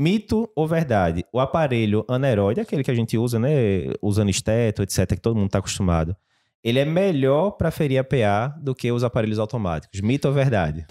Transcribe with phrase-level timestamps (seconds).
[0.00, 1.26] Mito ou verdade?
[1.30, 3.50] O aparelho aneroide, aquele que a gente usa, né?
[4.00, 6.16] Usando esteto, etc., que todo mundo está acostumado.
[6.64, 10.00] Ele é melhor para ferir a PA do que os aparelhos automáticos.
[10.00, 10.86] Mito ou verdade?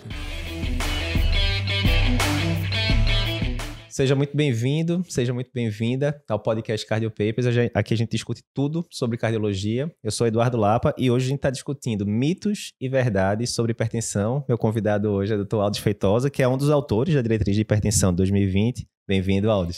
[3.89, 7.48] Seja muito bem-vindo, seja muito bem-vinda ao podcast Cardio Papers.
[7.73, 9.91] Aqui a gente discute tudo sobre cardiologia.
[10.04, 14.46] Eu sou Eduardo Lapa e hoje a gente está discutindo mitos e verdades sobre hipertensão.
[14.48, 15.55] Meu convidado hoje é o Dr.
[15.55, 18.88] Aldo Feitosa, que é um dos autores da Diretriz de Hipertensão 2020.
[19.10, 19.73] Bem-vindo, Aldo.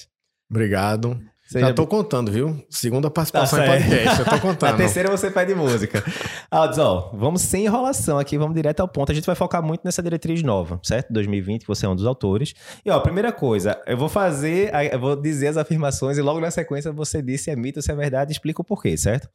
[0.49, 1.17] Obrigado.
[1.47, 1.67] Seja...
[1.67, 2.61] Já tô contando, viu?
[2.69, 4.73] Segunda participação tá em podcast, eu tô contando.
[4.73, 6.03] A terceira você pede música.
[6.51, 9.09] Aldes, ó, vamos sem enrolação aqui, vamos direto ao ponto.
[9.09, 11.13] A gente vai focar muito nessa diretriz nova, certo?
[11.13, 12.53] 2020, que você é um dos autores.
[12.83, 16.51] E, ó, primeira coisa, eu vou fazer, eu vou dizer as afirmações e logo na
[16.51, 19.29] sequência você diz se é mito, se é verdade, explica o porquê, certo?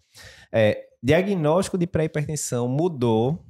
[0.52, 3.42] É, diagnóstico de pré-hipertensão mudou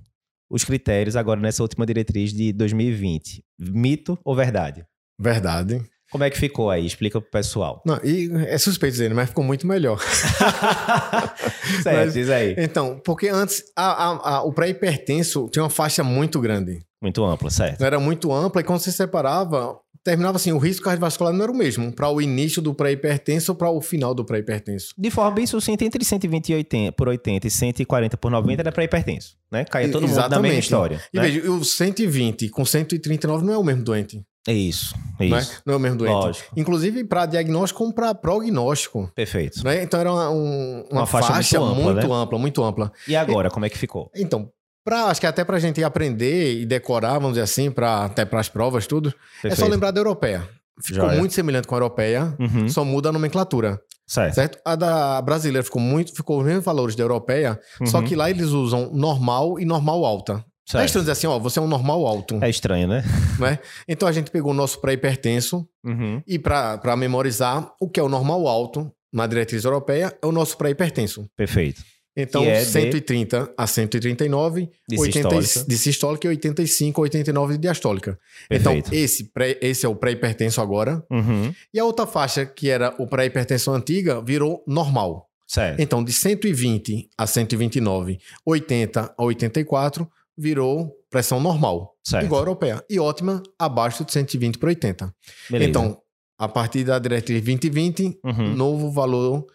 [0.49, 3.43] os critérios agora nessa última diretriz de 2020.
[3.59, 4.87] Mito ou verdade?
[5.19, 5.83] Verdade.
[6.11, 6.87] Como é que ficou aí?
[6.87, 7.83] Explica pro pessoal.
[7.85, 9.99] Não, e é suspeito dizer, mas ficou muito melhor.
[11.83, 12.55] certo, mas, diz aí.
[12.59, 16.79] Então, porque antes a, a, a, o pré-hipertenso tinha uma faixa muito grande.
[17.03, 17.85] Muito ampla, certo.
[17.85, 19.77] Era muito ampla e quando você separava,
[20.07, 23.59] terminava assim, o risco cardiovascular não era o mesmo para o início do pré-hipertenso ou
[23.59, 24.95] para o final do pré-hipertenso.
[24.97, 29.37] De forma bem sucinta, entre 120 80, por 80 e 140 por 90 era pré-hipertenso,
[29.51, 29.65] né?
[29.65, 30.23] Caía todo Exatamente.
[30.23, 31.03] mundo na mesma história.
[31.13, 31.23] E né?
[31.25, 34.25] veja, o 120 com 139 não é o mesmo doente.
[34.47, 35.53] É isso, é não, isso.
[35.53, 35.57] É?
[35.67, 36.13] não é o mesmo doente.
[36.13, 36.53] Lógico.
[36.57, 39.11] Inclusive para diagnóstico como para prognóstico.
[39.15, 39.65] Perfeito.
[39.65, 39.83] Né?
[39.83, 42.15] Então era uma, um, uma, uma faixa, faixa, muito, ampla, muito, né?
[42.15, 42.93] ampla, muito ampla.
[43.09, 44.11] E agora, e, como é que ficou?
[44.15, 44.51] Então,
[44.85, 48.25] pra, acho que até para a gente aprender e decorar, vamos dizer assim, pra, até
[48.25, 49.53] para as provas, tudo, Perfeito.
[49.53, 50.49] é só lembrar da europeia.
[50.83, 52.69] Ficou muito semelhante com a europeia, uhum.
[52.69, 53.81] só muda a nomenclatura.
[54.07, 54.35] Certo.
[54.35, 54.59] certo.
[54.65, 57.87] A da brasileira ficou muito, ficou os mesmos valores da europeia, uhum.
[57.87, 60.45] só que lá eles usam normal e normal alta.
[60.67, 60.83] Certo.
[60.83, 62.43] É estranho dizer assim, ó, você é um normal alto.
[62.43, 63.05] É estranho, né?
[63.39, 63.59] né?
[63.87, 66.21] Então a gente pegou o nosso pré-hipertenso uhum.
[66.27, 70.59] e para memorizar o que é o normal alto na diretriz europeia é o nosso
[70.59, 71.31] pré-hipertenso.
[71.37, 71.83] Perfeito.
[72.17, 73.51] Então, é 130 de...
[73.59, 75.69] a 139 de 80, sistólica.
[75.69, 78.19] de sistólica e 85 a 89 de diastólica.
[78.51, 78.89] Então, Perfeito.
[78.89, 81.05] Então, esse, pré, esse é o pré-hipertenso agora.
[81.11, 81.55] Uhum.
[81.75, 85.29] E a outra faixa, que era o pré-hipertensão antiga, virou normal.
[85.47, 85.79] Certo.
[85.79, 92.25] Então, de 120 a 129, 80 a 84, virou pressão normal, certo.
[92.25, 92.85] igual a europeia.
[92.89, 95.13] E ótima, abaixo de 120 por 80.
[95.51, 95.71] Beleza.
[95.71, 95.99] Então,
[96.39, 98.55] a partir da diretriz 2020, uhum.
[98.55, 99.47] novo valor,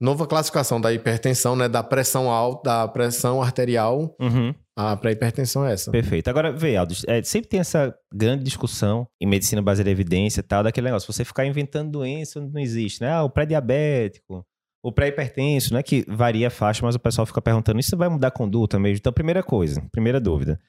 [0.00, 1.68] nova classificação da hipertensão, né?
[1.68, 4.14] Da pressão alta, da pressão arterial.
[4.20, 4.54] Uhum.
[5.00, 5.90] Para hipertensão é essa.
[5.90, 6.28] Perfeito.
[6.28, 10.42] Agora, vê, Aldo, é, sempre tem essa grande discussão em medicina baseada em evidência e
[10.42, 11.10] tal, daquele negócio.
[11.10, 13.10] Você ficar inventando doença não existe, né?
[13.10, 14.44] Ah, o pré-diabético,
[14.82, 18.28] o pré-hipertenso, né, que varia a faixa, mas o pessoal fica perguntando, isso vai mudar
[18.28, 18.98] a conduta mesmo?
[18.98, 20.60] Então, primeira coisa, primeira dúvida.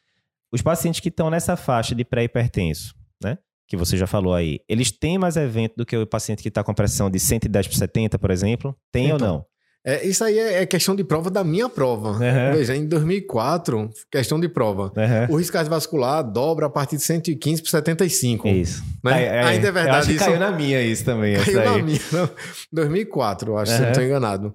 [0.52, 4.92] Os pacientes que estão nessa faixa de pré-hipertenso, né, que você já falou aí, eles
[4.92, 8.18] têm mais evento do que o paciente que está com pressão de 110 por 70,
[8.18, 8.76] por exemplo?
[8.92, 9.46] Tem então, ou não?
[9.88, 12.10] É, isso aí é, é, questão de prova da minha prova.
[12.10, 12.52] Uhum.
[12.58, 14.92] Veja, em 2004, questão de prova.
[14.98, 15.36] Uhum.
[15.36, 18.50] O risco cardiovascular dobra a partir de 115 por 75.
[18.50, 18.84] Isso.
[19.02, 19.14] Né?
[19.14, 19.98] Aí, aí, Ainda é verdade.
[20.00, 20.26] Acho que isso...
[20.26, 21.38] caiu na minha isso também.
[21.38, 22.02] Caiu na minha.
[22.12, 22.30] Não.
[22.74, 23.78] 2004, acho, uhum.
[23.78, 24.54] se não estou enganado.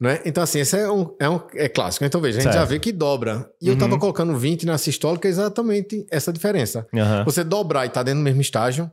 [0.00, 0.20] Né?
[0.24, 2.04] Então, assim, esse é um, é um é clássico.
[2.04, 2.64] Então, veja, a gente certo.
[2.64, 3.48] já vê que dobra.
[3.62, 3.70] E uhum.
[3.70, 6.84] eu estava colocando 20 na sistólica, exatamente essa diferença.
[6.92, 7.24] Uhum.
[7.24, 8.90] Você dobrar e tá dentro do mesmo estágio,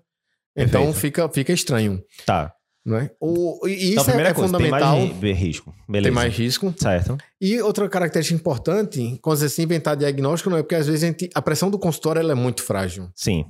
[0.56, 1.00] então Perfeito.
[1.00, 2.04] fica, fica estranho.
[2.24, 2.54] Tá.
[2.86, 3.12] Não é?
[3.20, 4.98] O, e isso então, é, é coisa, fundamental.
[4.98, 5.74] Tem mais risco.
[5.88, 6.08] Beleza.
[6.08, 6.74] Tem mais risco.
[6.76, 7.18] Certo.
[7.40, 11.08] E outra característica importante, quando você se inventar diagnóstico, não é porque às vezes a,
[11.08, 13.10] gente, a pressão do consultório é muito frágil.
[13.16, 13.46] Sim.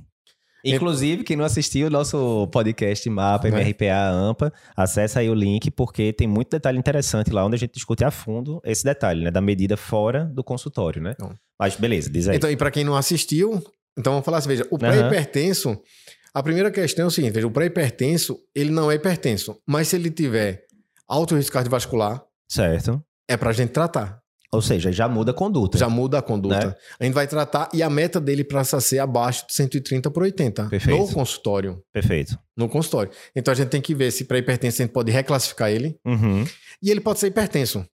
[0.63, 3.51] Inclusive, quem não assistiu o nosso podcast MAPA, é.
[3.51, 7.73] MRPA, AMPA, acessa aí o link, porque tem muito detalhe interessante lá, onde a gente
[7.73, 9.31] discute a fundo esse detalhe, né?
[9.31, 11.13] Da medida fora do consultório, né?
[11.15, 12.37] Então, Mas beleza, diz aí.
[12.37, 13.63] Então, e para quem não assistiu,
[13.97, 15.69] então vamos falar assim, veja, o pré-hipertenso...
[15.69, 15.81] Uhum
[16.33, 20.09] a primeira questão é o seguinte: o pré-hipertenso, ele não é hipertenso, mas se ele
[20.09, 20.65] tiver
[21.07, 23.03] alto risco cardiovascular, certo.
[23.27, 24.21] é para a gente tratar.
[24.53, 25.77] Ou seja, já muda a conduta.
[25.77, 26.67] Já muda a conduta.
[26.67, 26.75] Né?
[26.99, 30.67] A gente vai tratar e a meta dele passa ser abaixo de 130 por 80.
[30.67, 30.99] Perfeito.
[30.99, 31.81] No consultório.
[31.93, 32.37] Perfeito.
[32.57, 33.13] No consultório.
[33.33, 35.97] Então a gente tem que ver se para hipertenso a gente pode reclassificar ele.
[36.05, 36.45] Uhum.
[36.83, 37.85] E ele pode ser hipertenso.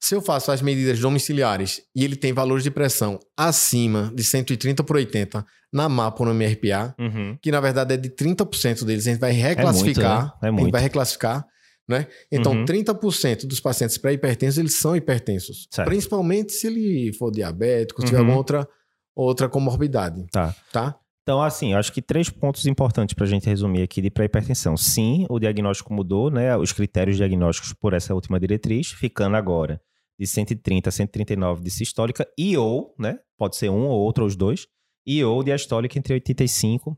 [0.00, 4.84] Se eu faço as medidas domiciliares e ele tem valores de pressão acima de 130
[4.84, 7.36] por 80 na MAPA ou no MRPA, uhum.
[7.42, 10.20] que na verdade é de 30% deles, a gente vai reclassificar.
[10.20, 10.48] É muito, né?
[10.48, 10.60] é muito.
[10.60, 11.46] A gente vai reclassificar.
[11.88, 12.06] Né?
[12.32, 12.64] Então, uhum.
[12.64, 15.68] 30% dos pacientes pré-hipertensos, eles são hipertensos.
[15.70, 15.88] Certo.
[15.88, 18.24] Principalmente se ele for diabético, se tiver uhum.
[18.24, 18.68] alguma outra,
[19.14, 20.26] outra comorbidade.
[20.32, 20.54] Tá.
[20.72, 20.98] tá?
[21.26, 24.76] Então, assim, eu acho que três pontos importantes para a gente resumir aqui de pré-hipertensão.
[24.76, 26.56] Sim, o diagnóstico mudou, né?
[26.56, 29.82] Os critérios diagnósticos por essa última diretriz, ficando agora
[30.16, 33.18] de 130 a 139 de sistólica e ou, né?
[33.36, 34.68] Pode ser um ou outro, ou os dois,
[35.04, 36.96] e ou diastólica entre 85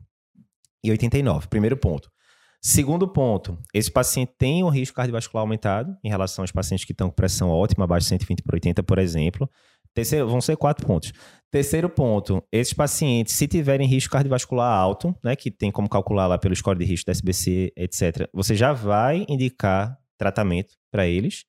[0.83, 1.47] e 89.
[1.47, 2.07] Primeiro ponto.
[2.61, 7.09] Segundo ponto, esse paciente tem um risco cardiovascular aumentado em relação aos pacientes que estão
[7.09, 9.49] com pressão ótima, abaixo de 120 por 80, por exemplo.
[9.93, 11.11] Terceiro, vão ser quatro pontos.
[11.51, 16.37] Terceiro ponto, esses pacientes, se tiverem risco cardiovascular alto, né, que tem como calcular lá
[16.37, 21.45] pelo score de risco da SBC, etc., você já vai indicar tratamento para eles.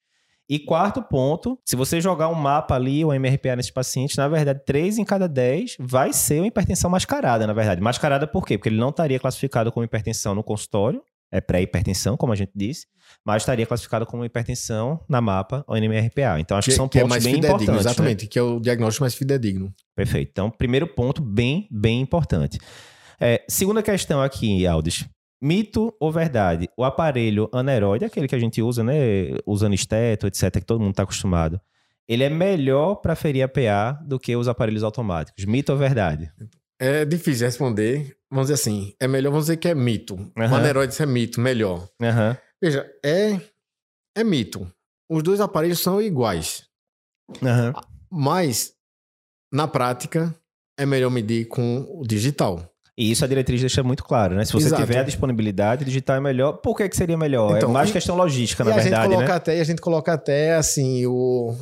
[0.48, 4.64] E quarto ponto, se você jogar um mapa ali, o MRPA nesses pacientes, na verdade,
[4.64, 7.80] 3 em cada 10 vai ser uma hipertensão mascarada, na verdade.
[7.80, 8.58] Mascarada por quê?
[8.58, 12.86] Porque ele não estaria classificado como hipertensão no consultório, é pré-hipertensão, como a gente disse,
[13.24, 16.40] mas estaria classificado como hipertensão na mapa ou NMRPA.
[16.40, 17.68] Então, acho que, que são que é pontos é bem importantes.
[17.68, 17.78] Né?
[17.78, 18.28] Exatamente, né?
[18.30, 19.72] que é o diagnóstico mais fidedigno.
[19.94, 20.30] Perfeito.
[20.30, 22.58] Então, primeiro ponto, bem, bem importante.
[23.20, 25.06] É, segunda questão aqui, Aldis.
[25.42, 26.68] Mito ou verdade?
[26.76, 28.94] O aparelho aneroide, aquele que a gente usa, né?
[29.46, 31.60] Usando esteto, etc., que todo mundo está acostumado,
[32.06, 35.44] ele é melhor para ferir a PA do que os aparelhos automáticos.
[35.44, 36.30] Mito ou verdade?
[36.80, 38.16] É difícil responder.
[38.30, 40.14] Vamos dizer assim, é melhor, vamos dizer que é mito.
[40.14, 40.32] Uhum.
[40.36, 41.88] O aneroide é mito, melhor.
[42.00, 42.36] Uhum.
[42.62, 43.40] Veja, é,
[44.16, 44.66] é mito.
[45.10, 46.64] Os dois aparelhos são iguais.
[47.42, 47.72] Uhum.
[48.10, 48.72] Mas,
[49.52, 50.34] na prática,
[50.78, 52.64] é melhor medir com o digital.
[52.96, 54.44] E isso a diretriz deixa muito claro, né?
[54.44, 54.82] Se você Exato.
[54.82, 56.52] tiver a disponibilidade, digital é melhor.
[56.54, 57.54] Por que, que seria melhor?
[57.54, 59.34] É então, é mais e, questão logística, na verdade, a gente coloca né?
[59.34, 61.54] Até, a gente coloca até, assim, o...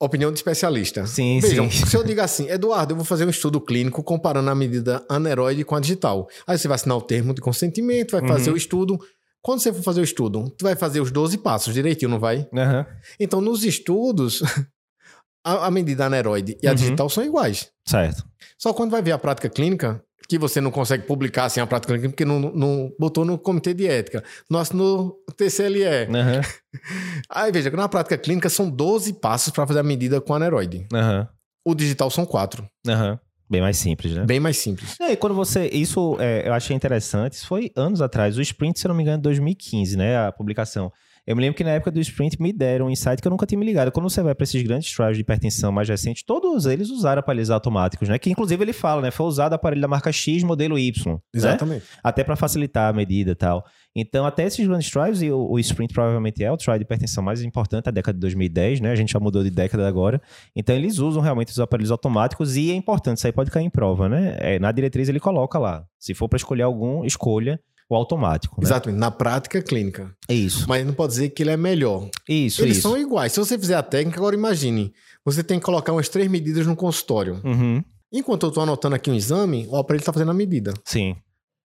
[0.00, 1.06] Opinião de especialista.
[1.06, 1.84] Sim, Vejam, sim.
[1.84, 5.64] se eu digo assim, Eduardo, eu vou fazer um estudo clínico comparando a medida aneroide
[5.64, 6.28] com a digital.
[6.46, 8.54] Aí você vai assinar o termo de consentimento, vai fazer uhum.
[8.54, 8.98] o estudo.
[9.42, 12.48] Quando você for fazer o estudo, tu vai fazer os 12 passos direitinho, não vai?
[12.52, 12.84] Uhum.
[13.18, 14.40] Então, nos estudos,
[15.44, 16.76] a, a medida aneroide e a uhum.
[16.76, 17.72] digital são iguais.
[17.84, 18.24] Certo.
[18.56, 21.94] Só quando vai ver a prática clínica, que você não consegue publicar assim a prática
[21.94, 24.22] clínica porque não, não botou no comitê de ética.
[24.48, 26.06] Nosso no TCLE.
[26.08, 26.40] Uhum.
[27.30, 30.86] Aí veja, na prática clínica são 12 passos para fazer a medida com aneroide.
[30.92, 31.26] Uhum.
[31.64, 32.62] O digital são 4.
[32.86, 33.18] Uhum.
[33.50, 34.26] Bem mais simples, né?
[34.26, 35.00] Bem mais simples.
[35.00, 35.66] É, e quando você.
[35.68, 37.32] Isso é, eu achei interessante.
[37.32, 38.36] Isso foi anos atrás.
[38.36, 40.26] O Sprint, se eu não me engano, 2015, né?
[40.26, 40.92] A publicação.
[41.28, 43.44] Eu me lembro que na época do sprint me deram um insight que eu nunca
[43.44, 43.92] tinha me ligado.
[43.92, 47.50] Quando você vai para esses grandes trials de hipertensão mais recentes, todos eles usaram aparelhos
[47.50, 48.18] automáticos, né?
[48.18, 49.10] Que inclusive ele fala, né?
[49.10, 51.12] Foi usado aparelho da marca X, modelo Y.
[51.12, 51.18] Né?
[51.34, 51.82] Exatamente.
[51.82, 52.00] Né?
[52.02, 53.62] Até para facilitar a medida e tal.
[53.94, 57.22] Então, até esses grandes trials, e o, o, sprint provavelmente é o trial de hipertensão
[57.22, 58.90] mais importante da década de 2010, né?
[58.90, 60.22] A gente já mudou de década agora.
[60.56, 63.70] Então, eles usam realmente os aparelhos automáticos e é importante, isso aí pode cair em
[63.70, 64.34] prova, né?
[64.38, 65.84] É, na diretriz ele coloca lá.
[65.98, 68.60] Se for para escolher algum, escolha o automático.
[68.60, 68.66] Né?
[68.66, 70.14] Exatamente, na prática clínica.
[70.28, 70.66] É isso.
[70.68, 72.08] Mas não pode dizer que ele é melhor.
[72.28, 72.88] Isso, Eles isso.
[72.88, 73.32] são iguais.
[73.32, 74.92] Se você fizer a técnica, agora imagine,
[75.24, 77.40] você tem que colocar umas três medidas no consultório.
[77.44, 77.82] Uhum.
[78.12, 80.74] Enquanto eu estou anotando aqui um exame, o aparelho está fazendo a medida.
[80.84, 81.16] Sim.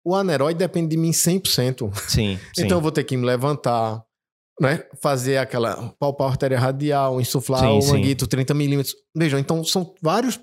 [0.05, 1.93] O aneróide depende de mim 100%.
[2.09, 2.65] Sim, sim.
[2.65, 4.03] Então eu vou ter que me levantar,
[4.61, 4.85] né?
[5.03, 8.95] Fazer aquela palpar a artéria radial, insuflar sim, o manguito 30 milímetros.
[9.17, 10.39] Vejam, então são vários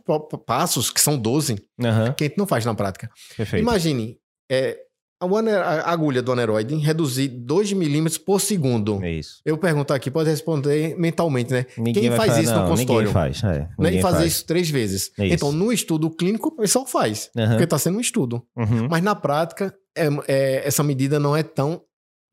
[0.46, 2.14] passos, que são 12, uhum.
[2.16, 3.10] que a gente não faz na prática.
[3.36, 3.64] Perfeito.
[3.64, 4.18] Imagine,
[4.52, 4.78] é,
[5.20, 9.04] a agulha do aneroide reduzir 2 milímetros por segundo.
[9.04, 9.42] É isso.
[9.46, 11.66] Eu pergunto aqui, pode responder mentalmente, né?
[11.78, 13.08] Ninguém Quem faz falar, isso não, no consultório?
[13.08, 13.44] Ninguém faz.
[13.44, 14.32] É, ninguém fazer faz.
[14.34, 15.12] isso três vezes.
[15.18, 17.30] É então, no estudo clínico, o pessoal faz.
[17.36, 17.48] Uhum.
[17.50, 18.44] Porque está sendo um estudo.
[18.56, 18.88] Uhum.
[18.90, 21.82] Mas na prática, é, é, essa medida não é tão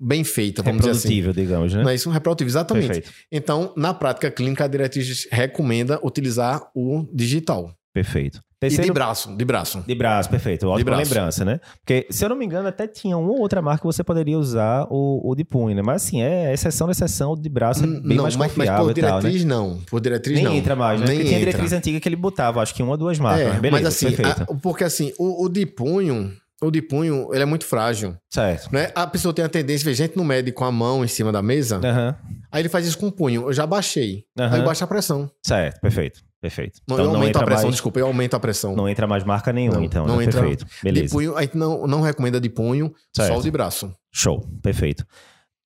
[0.00, 1.32] bem feita, vamos dizer assim.
[1.32, 1.82] digamos, né?
[1.82, 2.10] Não é isso?
[2.10, 2.86] Reprodutivo, exatamente.
[2.86, 3.12] Perfeito.
[3.30, 7.72] Então, na prática clínica, a diretriz recomenda utilizar o digital.
[7.92, 8.40] Perfeito.
[8.58, 8.84] Terceiro...
[8.84, 9.84] E de braço, de braço.
[9.86, 10.68] De braço, perfeito.
[10.68, 11.58] Ótima lembrança, né?
[11.80, 14.38] Porque, se eu não me engano, até tinha uma ou outra marca que você poderia
[14.38, 15.82] usar o, o de punho, né?
[15.82, 18.84] Mas assim, é exceção da exceção, o de braço é bem não, mais mas, confiável
[18.84, 19.54] mas por diretriz tal, né?
[19.54, 19.80] não.
[19.90, 20.54] Por diretriz Nem não.
[20.54, 21.06] entra mais, né?
[21.06, 21.50] Nem Porque tinha entra.
[21.50, 23.46] diretriz antiga que ele botava, acho que uma ou duas marcas.
[23.46, 24.14] É, mas beleza, mas assim.
[24.22, 28.16] A, porque assim, o, o de punho, o de punho, ele é muito frágil.
[28.30, 28.72] Certo.
[28.72, 28.92] Né?
[28.94, 31.42] A pessoa tem a tendência, ver gente não mede com a mão em cima da
[31.42, 31.78] mesa.
[31.78, 32.14] Uhum.
[32.50, 33.42] Aí ele faz isso com o punho.
[33.48, 34.24] Eu já baixei.
[34.38, 34.52] Uhum.
[34.52, 35.28] Aí baixa a pressão.
[35.44, 36.20] Certo, perfeito.
[36.42, 36.80] Perfeito.
[36.88, 37.74] Não, então, eu aumento a pressão, mais...
[37.76, 38.74] desculpa, eu aumento a pressão.
[38.74, 40.04] Não entra mais marca nenhuma, não, então.
[40.04, 40.24] Não né?
[40.24, 40.40] entra.
[40.40, 40.66] Perfeito.
[40.82, 41.06] Beleza.
[41.06, 43.34] De punho, a gente não, não recomenda de punho, certo.
[43.36, 43.94] só de braço.
[44.12, 44.44] Show.
[44.60, 45.06] Perfeito.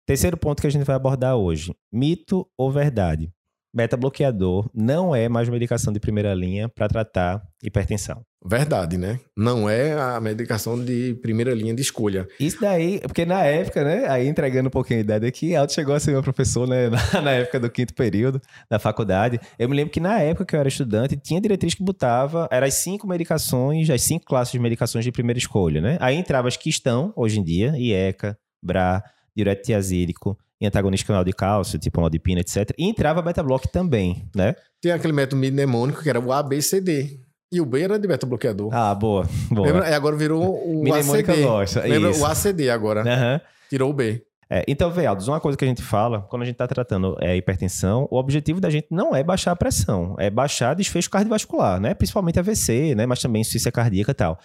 [0.05, 3.33] Terceiro ponto que a gente vai abordar hoje: mito ou verdade?
[3.77, 8.25] Beta-bloqueador não é mais medicação de primeira linha para tratar hipertensão.
[8.43, 9.21] Verdade, né?
[9.37, 12.27] Não é a medicação de primeira linha de escolha.
[12.41, 14.09] Isso daí, porque na época, né?
[14.09, 16.89] Aí entregando um pouquinho a ideia aqui, Alto chegou a ser meu professor, né?
[17.13, 18.41] Na, na, época do quinto período
[18.71, 19.39] da faculdade.
[19.59, 22.67] Eu me lembro que na época que eu era estudante, tinha diretriz que botava, eram
[22.67, 25.99] as cinco medicações, as cinco classes de medicações de primeira escolha, né?
[26.01, 29.03] Aí entrava as que estão, hoje em dia, IECA, BRA,
[29.37, 32.71] diurético tiazídico, e antagonista canal de cálcio, tipo nodipina, etc.
[32.79, 34.55] E entrava beta-block também, né?
[34.81, 37.21] Tem aquele método mnemônico que era o ABCD.
[37.53, 38.75] E o B era de beta-bloqueador.
[38.75, 39.27] Ah, boa.
[39.51, 39.67] boa.
[39.67, 39.95] Lembra?
[39.95, 41.43] Agora virou o ACD.
[41.43, 41.81] gosta.
[41.83, 42.23] Lembra Isso.
[42.23, 43.03] o ACD agora.
[43.03, 43.41] Uhum.
[43.71, 44.23] Tirou o B.
[44.49, 47.37] É, então, Vealdos, uma coisa que a gente fala, quando a gente está tratando é,
[47.37, 51.95] hipertensão, o objetivo da gente não é baixar a pressão, é baixar desfecho cardiovascular, né?
[51.95, 53.07] Principalmente AVC, né?
[53.07, 54.39] Mas também insuficiência cardíaca e tal.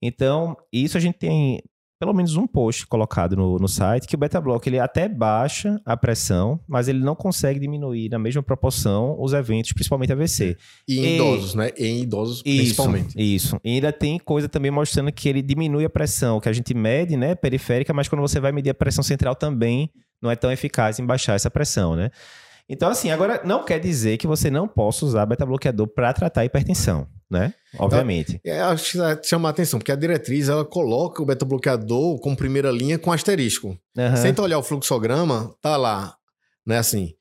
[0.00, 1.62] Então, isso a gente tem
[2.02, 5.96] pelo menos um post colocado no, no site que o beta-block ele até baixa a
[5.96, 10.56] pressão, mas ele não consegue diminuir na mesma proporção os eventos, principalmente AVC.
[10.88, 11.14] E em e...
[11.14, 11.70] idosos, né?
[11.78, 13.14] E em idosos isso, principalmente.
[13.16, 13.56] Isso.
[13.62, 17.16] E ainda tem coisa também mostrando que ele diminui a pressão, que a gente mede,
[17.16, 19.88] né, periférica, mas quando você vai medir a pressão central também
[20.20, 22.10] não é tão eficaz em baixar essa pressão, né?
[22.68, 27.06] Então, assim, agora não quer dizer que você não possa usar beta-bloqueador para tratar hipertensão,
[27.30, 27.52] né?
[27.78, 28.40] Obviamente.
[28.44, 32.70] Então, acho que chamar a atenção, porque a diretriz ela coloca o beta-bloqueador como primeira
[32.70, 33.76] linha com asterisco.
[33.96, 34.16] Uhum.
[34.16, 36.14] Sem olhar o fluxograma, tá lá,
[36.66, 36.78] né?
[36.78, 37.12] Assim,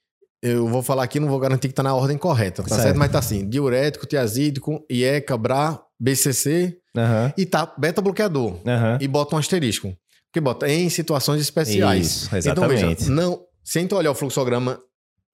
[0.42, 2.82] eu vou falar aqui, não vou garantir que tá na ordem correta, tá certo?
[2.84, 2.98] certo?
[2.98, 7.34] Mas tá assim: diurético, tiazídico, IECA, BRA, BCC uhum.
[7.38, 8.54] e tá beta-bloqueador.
[8.54, 8.98] Uhum.
[9.00, 9.96] E bota um asterisco.
[10.32, 12.06] Porque bota em situações especiais.
[12.08, 12.80] Isso, exatamente.
[12.80, 14.80] Então, veja, não, sem tu olhar o fluxograma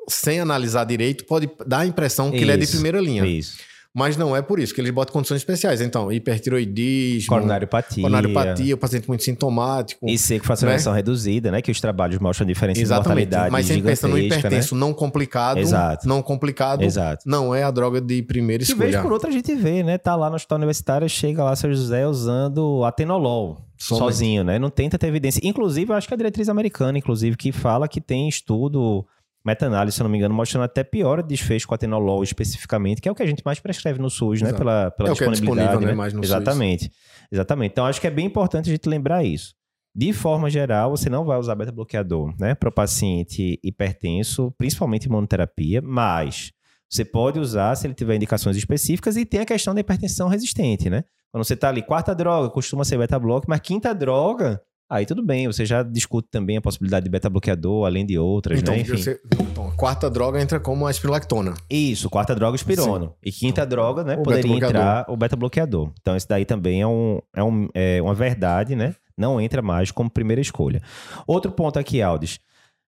[0.07, 3.25] sem analisar direito, pode dar a impressão que isso, ele é de primeira linha.
[3.25, 3.57] Isso.
[3.97, 5.81] Mas não é por isso, que eles botam condições especiais.
[5.81, 10.07] Então, hipertiroidismo, coronariopatia, coronariopatia o paciente muito sintomático.
[10.07, 10.99] E seco fracionação né?
[10.99, 11.63] reduzida, né?
[11.63, 13.25] Que os trabalhos mostram diferença Exatamente.
[13.27, 14.81] de mortalidade Mas sempre pensa no hipertenso né?
[14.81, 15.57] não complicado.
[15.57, 16.07] Exato.
[16.07, 16.83] Não complicado.
[16.83, 17.23] Exato.
[17.25, 18.87] Não é a droga de primeira escolha.
[18.87, 19.97] E vez por outra a gente vê, né?
[19.97, 23.57] Tá lá no hospital universitário, chega lá seu José usando atenolol.
[23.79, 23.99] Somente.
[23.99, 24.59] Sozinho, né?
[24.59, 25.41] Não tenta ter evidência.
[25.43, 29.07] Inclusive, eu acho que a diretriz americana, inclusive, que fala que tem estudo
[29.47, 33.07] meta-análise, se eu não me engano, mostrando até pior desfecho com a tenolol especificamente, que
[33.07, 34.49] é o que a gente mais prescreve no SUS, né?
[34.49, 34.53] Exato.
[34.53, 34.57] né?
[34.57, 35.83] Pela, pela é disponibilidade.
[35.83, 35.93] É né?
[35.93, 36.85] mais no Exatamente.
[36.85, 36.93] SUS.
[37.31, 37.71] Exatamente.
[37.71, 39.55] Então, acho que é bem importante a gente lembrar isso.
[39.95, 42.53] De forma geral, você não vai usar beta-bloqueador, né?
[42.53, 46.51] Para o paciente hipertenso, principalmente em monoterapia, mas
[46.89, 50.89] você pode usar se ele tiver indicações específicas e tem a questão da hipertensão resistente,
[50.89, 51.03] né?
[51.31, 55.47] Quando você está ali, quarta droga, costuma ser beta-block, mas quinta droga, Aí tudo bem,
[55.47, 58.81] você já discute também a possibilidade de beta-bloqueador, além de outras, então, né?
[58.81, 58.95] Enfim.
[58.95, 61.55] Você, então, quarta droga entra como a espirolactona.
[61.69, 63.07] Isso, quarta droga, espirono.
[63.07, 63.13] Sim.
[63.21, 65.91] E quinta então, droga, né, poderia entrar o beta-bloqueador.
[65.99, 68.95] Então, esse daí também é, um, é, um, é uma verdade, né?
[69.17, 70.81] Não entra mais como primeira escolha.
[71.25, 72.39] Outro ponto aqui, Aldis.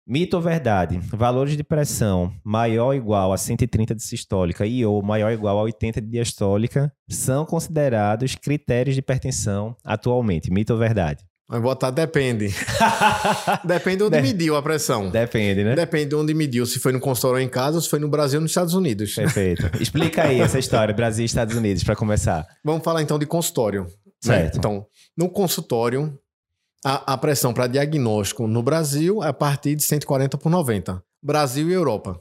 [0.07, 0.99] Mito ou verdade?
[0.99, 5.59] Valores de pressão maior ou igual a 130 de sistólica e ou maior ou igual
[5.59, 10.51] a 80 de diastólica são considerados critérios de hipertensão atualmente.
[10.51, 11.25] Mito ou verdade?
[11.51, 12.55] Vai botar depende.
[13.67, 14.23] depende de onde de...
[14.23, 15.11] mediu a pressão.
[15.11, 15.75] Depende, né?
[15.75, 16.65] Depende de onde mediu.
[16.65, 18.73] Se foi no consultório ou em casa ou se foi no Brasil ou nos Estados
[18.73, 19.13] Unidos.
[19.17, 19.69] Perfeito.
[19.83, 22.47] Explica aí essa história, Brasil e Estados Unidos, para começar.
[22.65, 23.83] Vamos falar então de consultório.
[23.83, 23.89] Né?
[24.21, 24.55] Certo.
[24.55, 24.59] Né?
[24.59, 26.17] Então, no consultório,
[26.87, 31.03] a, a pressão para diagnóstico no Brasil é a partir de 140 por 90.
[31.21, 32.17] Brasil e Europa.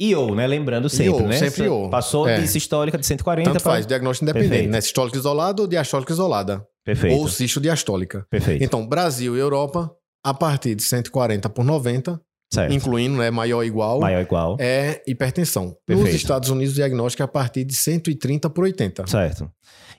[0.00, 0.44] IO, né?
[0.44, 1.38] Lembrando sempre, IO, né?
[1.38, 1.88] Sempre IO.
[1.88, 2.40] Passou é.
[2.40, 3.72] de sistólica de 140 Tanto pra...
[3.74, 4.72] faz, diagnóstico independente, Perfeito.
[4.72, 4.80] né?
[4.80, 6.66] Sistólica isolada ou diastólica isolada.
[6.84, 7.16] Perfeito.
[7.16, 8.26] Ou cisto diastólica.
[8.30, 8.62] Perfeito.
[8.62, 9.90] Então, Brasil e Europa,
[10.24, 12.20] a partir de 140 por 90,
[12.52, 12.72] certo.
[12.72, 15.76] incluindo né, maior ou igual, maior igual, é hipertensão.
[15.86, 16.06] Perfeito.
[16.06, 19.06] Nos Estados Unidos, o diagnóstico é a partir de 130 por 80.
[19.06, 19.50] Certo.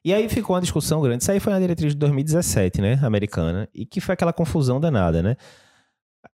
[0.05, 1.23] E aí ficou uma discussão grande.
[1.23, 5.23] Isso aí foi na diretriz de 2017, né, americana, e que foi aquela confusão danada,
[5.23, 5.37] né?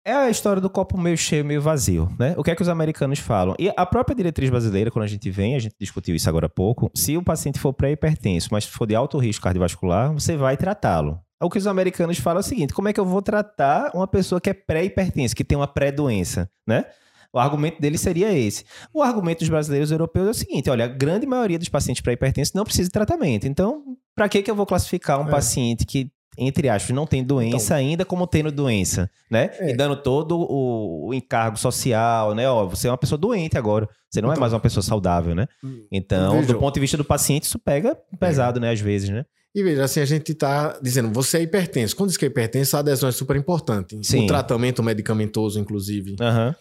[0.04, 2.34] É a história do copo meio cheio, meio vazio, né?
[2.36, 3.54] O que é que os americanos falam?
[3.58, 6.48] E a própria diretriz brasileira, quando a gente vem, a gente discutiu isso agora há
[6.48, 11.18] pouco, se o paciente for pré-hipertenso, mas for de alto risco cardiovascular, você vai tratá-lo.
[11.42, 14.06] O que os americanos falam é o seguinte, como é que eu vou tratar uma
[14.06, 16.84] pessoa que é pré-hipertensa, que tem uma pré-doença, né?
[17.32, 18.64] O argumento dele seria esse.
[18.92, 22.00] O argumento dos brasileiros e europeus é o seguinte: olha, a grande maioria dos pacientes
[22.00, 23.48] pré-hipertensos não precisa de tratamento.
[23.48, 25.30] Então, para que, que eu vou classificar um é.
[25.30, 29.50] paciente que entre aspas, não tem doença então, ainda como tendo doença, né?
[29.58, 29.70] É.
[29.70, 32.48] E dando todo o, o, encargo social, né?
[32.48, 34.82] Ó, você é uma pessoa doente agora, você não é então, é mais uma pessoa
[34.82, 35.46] saudável, né?
[35.62, 38.62] Hum, então, do ponto de vista do paciente, isso pega pesado, é.
[38.62, 38.70] né?
[38.72, 39.24] Às vezes, né?
[39.54, 41.94] E veja, assim, a gente está dizendo, você é hipertenso.
[41.94, 43.96] Quando diz que é hipertenso, a adesão é super importante.
[44.02, 44.24] Sim.
[44.24, 46.16] O tratamento medicamentoso, inclusive.
[46.20, 46.54] Uhum.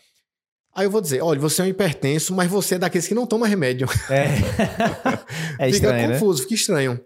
[0.75, 3.25] Aí eu vou dizer, olha, você é um hipertenso, mas você é daqueles que não
[3.25, 3.87] toma remédio.
[4.09, 4.25] É.
[5.65, 6.07] é estranho, fica né?
[6.07, 6.43] confuso, né?
[6.43, 6.99] fica estranho.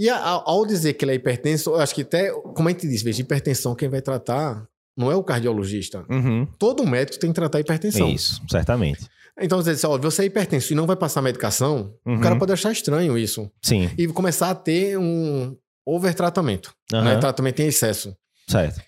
[0.00, 3.02] E ao dizer que ele é hipertenso, eu acho que até, como a gente diz,
[3.02, 4.66] veja, hipertensão, quem vai tratar
[4.96, 6.06] não é o cardiologista.
[6.08, 6.46] Uhum.
[6.58, 8.08] Todo médico tem que tratar hipertensão.
[8.08, 9.06] Isso, certamente.
[9.38, 12.16] Então, você diz, olha, você é hipertenso e não vai passar medicação, uhum.
[12.16, 13.50] o cara pode achar estranho isso.
[13.60, 13.90] Sim.
[13.98, 15.54] E começar a ter um
[15.84, 16.74] overtratamento.
[16.90, 17.04] Uhum.
[17.04, 17.18] Né?
[17.18, 18.16] Tratamento em excesso.
[18.48, 18.80] Certo.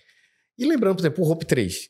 [0.57, 1.89] E lembrando, por exemplo, o HOPE 3.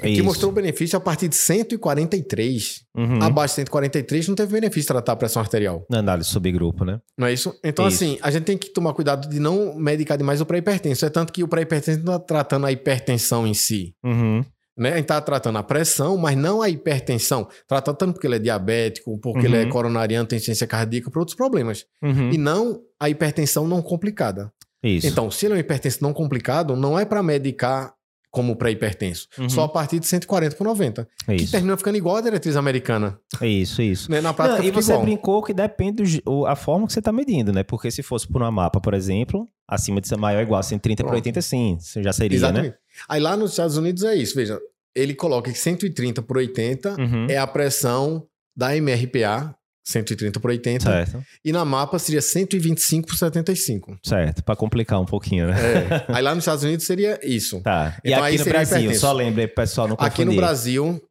[0.00, 2.84] É que mostrou benefício a partir de 143.
[2.96, 3.22] Uhum.
[3.22, 5.86] Abaixo de 143 não teve benefício tratar a pressão arterial.
[5.88, 7.00] Na análise subgrupo, né?
[7.16, 7.54] Não é isso?
[7.62, 8.02] Então, isso.
[8.02, 11.04] assim, a gente tem que tomar cuidado de não medicar demais o pré-hipertenso.
[11.06, 13.94] É tanto que o pré-hipertenso não está tratando a hipertensão em si.
[14.04, 14.44] Uhum.
[14.76, 14.90] Né?
[14.90, 17.48] A gente está tratando a pressão, mas não a hipertensão.
[17.66, 19.54] Tratando tanto porque ele é diabético, porque uhum.
[19.54, 19.70] ele é uhum.
[19.70, 21.84] coronariano, tem ciência cardíaca, por outros problemas.
[22.02, 22.30] Uhum.
[22.32, 24.52] E não a hipertensão não complicada.
[24.82, 25.06] Isso.
[25.06, 27.94] Então, se ele é um hipertenso não complicado, não é para medicar
[28.34, 29.28] como pré-hipertenso.
[29.38, 29.48] Uhum.
[29.48, 31.08] Só a partir de 140 por 90.
[31.28, 33.16] É que termina ficando igual a diretriz americana.
[33.40, 34.10] É isso, é isso.
[34.10, 34.20] Né?
[34.20, 35.04] Na prática, Não, E você igual.
[35.04, 37.62] brincou que depende da forma que você está medindo, né?
[37.62, 40.64] Porque se fosse por uma mapa, por exemplo, acima de ser maior ou igual a
[40.64, 42.46] 130 por 80, sim, já seria, né?
[42.46, 42.70] Exatamente.
[42.72, 42.78] né?
[43.08, 44.58] Aí lá nos Estados Unidos é isso, veja,
[44.96, 47.26] ele coloca que 130 por 80 uhum.
[47.30, 48.26] é a pressão
[48.56, 50.84] da MRPA, 130 por 80.
[50.84, 51.24] Certo.
[51.44, 53.98] E na mapa seria 125 por 75.
[54.02, 55.54] Certo, para complicar um pouquinho, né?
[55.54, 56.04] É.
[56.14, 57.60] Aí lá nos Estados Unidos seria isso.
[57.60, 57.96] Tá.
[58.02, 60.12] E então, aqui no Brasil, só lembre pessoal não confundir.
[60.12, 61.02] Aqui no Brasil,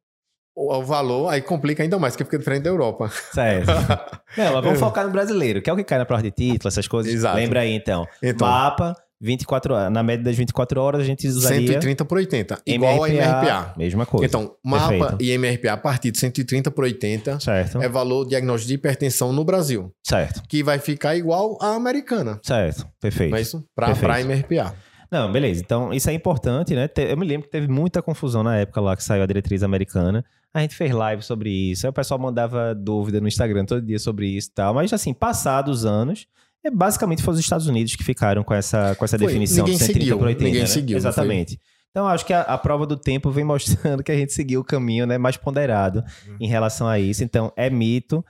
[0.56, 3.12] o, o, valor aí complica ainda mais, porque fica diferente da Europa.
[3.32, 3.68] Certo.
[4.38, 6.68] não, mas vamos focar no brasileiro, que é o que cai na prova de título,
[6.68, 7.14] essas coisas.
[7.14, 7.36] Exato.
[7.36, 8.08] Lembra aí, então.
[8.22, 9.92] então mapa, 24 horas.
[9.92, 11.68] Na média das 24 horas, a gente usaria...
[11.68, 13.74] 130 por 80, igual MRPA, a MRPA.
[13.78, 14.26] Mesma coisa.
[14.26, 15.24] Então, mapa Perfeito.
[15.24, 17.82] e MRPA a partir de 130 por 80 certo.
[17.82, 19.94] é valor diagnóstico de hipertensão no Brasil.
[20.04, 20.44] Certo.
[20.48, 22.40] Que vai ficar igual à americana.
[22.44, 23.32] Certo, perfeito.
[23.32, 23.66] Não é isso?
[23.74, 24.76] Para MRPA.
[25.10, 25.62] Não, beleza.
[25.62, 26.90] Então, isso é importante, né?
[26.98, 30.26] Eu me lembro que teve muita confusão na época lá que saiu a diretriz americana.
[30.52, 31.86] A gente fez live sobre isso.
[31.86, 34.74] Aí o pessoal mandava dúvida no Instagram todo dia sobre isso e tal.
[34.74, 36.28] Mas, assim, passados os anos,
[36.64, 39.78] é basicamente foi os Estados Unidos que ficaram com essa, com essa foi, definição de
[39.78, 40.44] 130 seguiu, por 80.
[40.44, 40.68] Ninguém né?
[40.68, 40.98] seguiu.
[40.98, 41.60] Exatamente.
[41.92, 44.64] Então, acho que a, a, prova do tempo vem mostrando que a gente seguiu o
[44.64, 46.38] caminho né, mais ponderado uhum.
[46.40, 47.24] em relação a isso.
[47.24, 48.24] Então, é mito.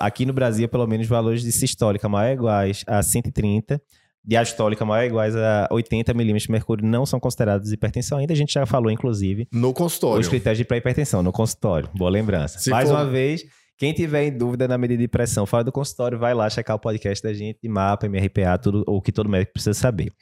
[0.00, 3.80] Aqui no Brasil, pelo menos, valores de sistólica maior iguais a 130,
[4.22, 8.32] diastólica maior iguais a 80 milímetros de mercúrio não são considerados hipertensão ainda.
[8.32, 9.48] A gente já falou, inclusive.
[9.52, 10.20] No consultório.
[10.20, 11.88] Os critérios de pré-hipertensão, no consultório.
[11.94, 12.58] Boa lembrança.
[12.58, 12.94] Se Mais for...
[12.94, 13.44] uma vez
[13.82, 16.78] quem tiver em dúvida na medida de pressão fora do consultório, vai lá checar o
[16.78, 20.12] podcast da gente mapa, MRPA, tudo o que todo médico precisa saber.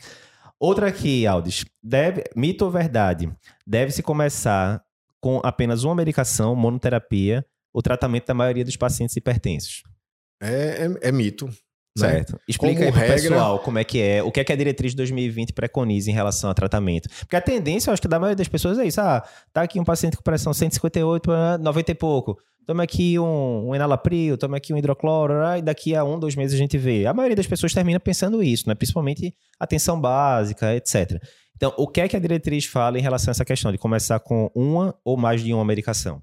[0.58, 1.66] Outra aqui, Aldis.
[1.82, 3.30] Deve, mito ou verdade?
[3.66, 4.82] Deve-se começar
[5.20, 9.82] com apenas uma medicação, monoterapia, o tratamento da maioria dos pacientes hipertensos.
[10.40, 11.46] É, é, é mito.
[11.98, 12.08] Né?
[12.08, 12.32] Certo.
[12.34, 12.38] Né?
[12.48, 13.16] Explica como aí pro regra...
[13.16, 16.14] pessoal como é que é, o que é que a diretriz de 2020 preconiza em
[16.14, 17.08] relação a tratamento.
[17.20, 19.00] Porque a tendência, eu acho que da maioria das pessoas é isso.
[19.00, 22.38] Ah, tá aqui um paciente com pressão 158 para 90 e pouco
[22.70, 26.54] toma aqui um, um enalapril, toma aqui um hidrocloro, e daqui a um, dois meses
[26.54, 27.04] a gente vê.
[27.04, 28.76] A maioria das pessoas termina pensando isso, né?
[28.76, 31.20] principalmente atenção básica, etc.
[31.56, 34.20] Então, o que é que a diretriz fala em relação a essa questão de começar
[34.20, 36.22] com uma ou mais de uma medicação?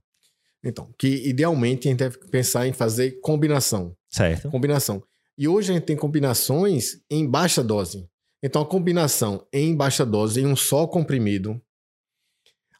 [0.63, 3.93] Então, que idealmente a gente deve pensar em fazer combinação.
[4.09, 4.49] Certo.
[4.49, 5.03] Combinação.
[5.37, 8.07] E hoje a gente tem combinações em baixa dose.
[8.43, 11.61] Então, a combinação em baixa dose, em um só comprimido,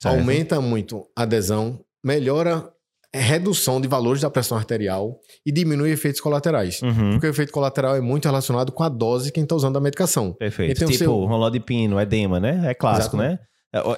[0.02, 0.18] certo.
[0.18, 2.72] aumenta muito a adesão, melhora
[3.14, 6.82] é redução de valores da pressão arterial e diminui efeitos colaterais.
[6.82, 7.12] Uhum.
[7.12, 9.82] Porque o efeito colateral é muito relacionado com a dose que quem está usando a
[9.82, 10.34] medicação.
[10.34, 10.74] Perfeito.
[10.74, 11.12] Então, tipo, seu...
[11.12, 12.70] rolodipino, edema, né?
[12.70, 13.32] É clássico, Exato.
[13.32, 13.40] né?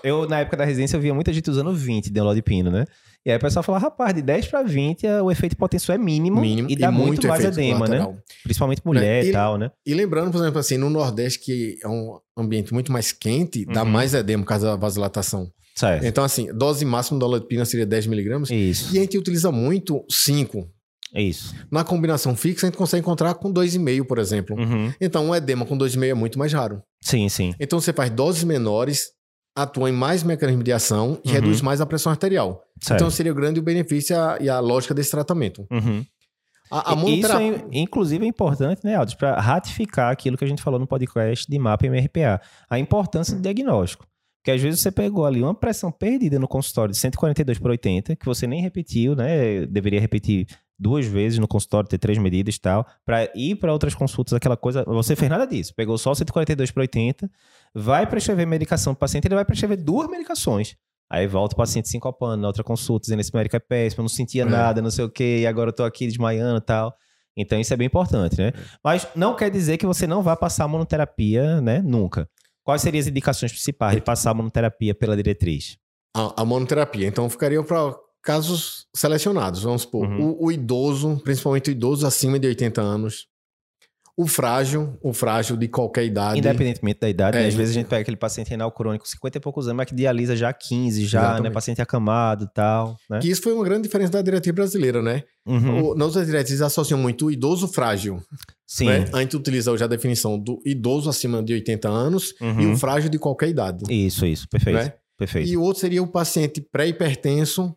[0.03, 2.85] Eu, na época da residência, eu via muita gente usando 20 de rolodipino, né?
[3.25, 6.39] E aí o pessoal fala, rapaz, de 10 para 20 o efeito potensor é mínimo,
[6.39, 7.97] mínimo e dá e muito, muito mais edema, né?
[7.97, 8.11] colateral.
[8.13, 8.19] né?
[8.43, 9.71] Principalmente mulher e, e, tal, né?
[9.85, 13.83] E lembrando, por exemplo, assim, no Nordeste, que é um ambiente muito mais quente, dá
[13.83, 13.89] uhum.
[13.89, 15.51] mais edema por causa da vasodilatação.
[15.75, 16.05] Certo.
[16.05, 18.49] Então, assim, dose máxima da olipina seria 10 miligramas.
[18.49, 18.93] Isso.
[18.93, 20.67] E a gente utiliza muito 5.
[21.15, 21.55] Isso.
[21.71, 24.57] Na combinação fixa, a gente consegue encontrar com 2,5, por exemplo.
[24.57, 24.93] Uhum.
[24.99, 26.81] Então, um edema com 2,5 é muito mais raro.
[27.01, 27.53] Sim, sim.
[27.59, 29.11] Então, você faz doses menores,
[29.63, 31.33] atua em mais mecanismos de ação e uhum.
[31.33, 32.63] reduz mais a pressão arterial.
[32.81, 32.99] Certo.
[32.99, 35.67] Então, seria o grande benefício e a, e a lógica desse tratamento.
[35.71, 36.05] Uhum.
[36.71, 40.61] A, a Isso, é, inclusive, é importante, né, Aldo, para ratificar aquilo que a gente
[40.61, 42.41] falou no podcast de MAPA e MRPA.
[42.69, 44.07] A importância do diagnóstico.
[44.39, 48.15] Porque às vezes você pegou ali uma pressão perdida no consultório de 142 por 80,
[48.15, 49.65] que você nem repetiu, né?
[49.65, 50.47] Deveria repetir
[50.79, 54.55] duas vezes no consultório, ter três medidas e tal, para ir para outras consultas, aquela
[54.55, 54.83] coisa.
[54.85, 55.73] Você fez nada disso.
[55.75, 57.29] Pegou só 142 por 80,
[57.73, 60.75] vai prescrever medicação para o paciente, ele vai prescrever duas medicações.
[61.11, 64.09] Aí volta o paciente sincopando na outra consulta, dizendo esse médico é péssimo, eu não
[64.09, 64.45] sentia é.
[64.45, 66.95] nada, não sei o quê, e agora eu tô aqui desmaiando e tal.
[67.35, 68.49] Então isso é bem importante, né?
[68.49, 68.53] É.
[68.83, 71.81] Mas não quer dizer que você não vá passar monoterapia, né?
[71.81, 72.29] Nunca.
[72.63, 75.77] Quais seriam as indicações principais de passar a monoterapia pela diretriz?
[76.15, 77.07] A, a monoterapia.
[77.07, 79.63] Então, ficaria para casos selecionados.
[79.63, 80.31] Vamos supor, uhum.
[80.31, 83.27] o, o, idoso, principalmente o idoso acima de 80 anos,
[84.17, 86.39] o frágil, o frágil de qualquer idade.
[86.39, 87.47] Independentemente da idade, é, né?
[87.47, 89.95] às vezes a gente pega aquele paciente renal crônico, 50 e poucos anos, mas que
[89.95, 91.43] dialisa já 15, já, Exatamente.
[91.43, 91.51] né?
[91.51, 92.97] Paciente acamado e tal.
[93.09, 93.19] Né?
[93.19, 95.23] Que isso foi uma grande diferença da diretriz brasileira, né?
[95.45, 95.91] Uhum.
[95.91, 98.21] O, nas diretrizes associam muito o idoso frágil.
[98.67, 98.87] Sim.
[98.87, 99.05] Né?
[99.13, 102.59] A gente utiliza hoje a definição do idoso acima de 80 anos uhum.
[102.59, 103.85] e o frágil de qualquer idade.
[103.89, 104.49] Isso, isso.
[104.49, 104.79] Perfeito.
[104.79, 104.93] Né?
[105.17, 105.49] Perfeito.
[105.49, 107.73] E o outro seria o paciente pré-hipertenso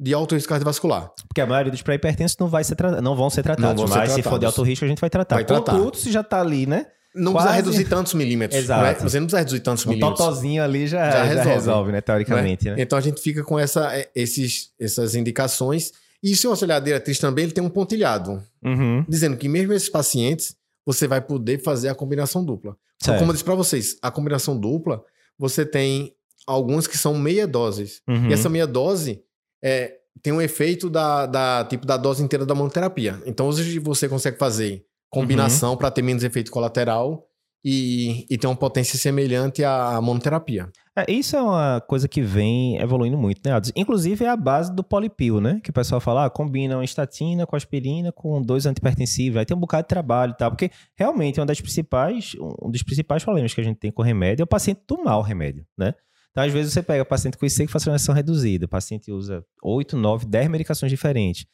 [0.00, 1.12] de alto risco cardiovascular.
[1.28, 4.22] Porque a maioria dos pré-hipertensos não, vai ser não vão ser tratados, vão mas se
[4.22, 5.36] for de alto risco a gente vai tratar.
[5.36, 5.72] Vai tratar.
[5.72, 6.86] Contudo, se já está ali, né?
[7.14, 7.48] Não Quase...
[7.48, 8.58] precisa reduzir tantos milímetros.
[8.58, 8.82] Exato.
[8.82, 9.10] Né?
[9.10, 10.20] Você não precisa reduzir tantos um milímetros.
[10.20, 12.00] Um totozinho ali já, já, resolve, já resolve, né?
[12.00, 12.64] Teoricamente.
[12.66, 12.76] Né?
[12.76, 12.82] Né?
[12.82, 16.80] Então a gente fica com essa, é, esses, essas indicações e se você olhar a
[16.80, 19.04] diretriz também, ele tem um pontilhado, uhum.
[19.08, 22.76] dizendo que mesmo esses pacientes, você vai poder fazer a combinação dupla.
[23.02, 25.02] Então, como eu disse para vocês, a combinação dupla,
[25.38, 26.14] você tem
[26.46, 28.02] alguns que são meia doses.
[28.06, 28.28] Uhum.
[28.28, 29.22] E essa meia dose
[29.62, 33.20] é, tem um efeito da, da tipo da dose inteira da monoterapia.
[33.26, 35.76] Então, hoje você consegue fazer combinação uhum.
[35.76, 37.26] para ter menos efeito colateral
[37.64, 40.70] e, e tem uma potência semelhante à monoterapia.
[40.96, 43.52] É, isso é uma coisa que vem evoluindo muito, né?
[43.76, 45.60] Inclusive é a base do polipil, né?
[45.62, 49.56] Que o pessoal fala, ah, combina uma estatina com aspirina com dois antipertensivos, aí tem
[49.56, 53.54] um bocado de trabalho e tal, porque realmente uma das principais, um dos principais problemas
[53.54, 55.94] que a gente tem com o remédio é o paciente tomar o remédio, né?
[56.30, 59.96] Então, às vezes, você pega paciente com IC que fracionação reduzida, o paciente usa 8,
[59.96, 61.44] 9, 10 medicações diferentes.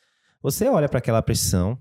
[0.43, 1.79] Você olha para aquela pressão,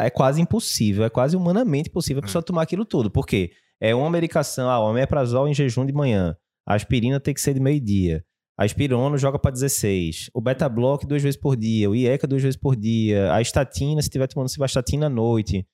[0.00, 2.44] é quase impossível, é quase humanamente impossível a pessoa é.
[2.44, 3.10] tomar aquilo tudo.
[3.10, 3.52] Por quê?
[3.80, 7.54] É uma medicação, ah, o omeprazol em jejum de manhã, a aspirina tem que ser
[7.54, 8.24] de meio-dia,
[8.56, 12.56] a aspirona joga para 16, o beta-block duas vezes por dia, o IECA duas vezes
[12.56, 15.66] por dia, a estatina, se estiver tomando civastatina à noite.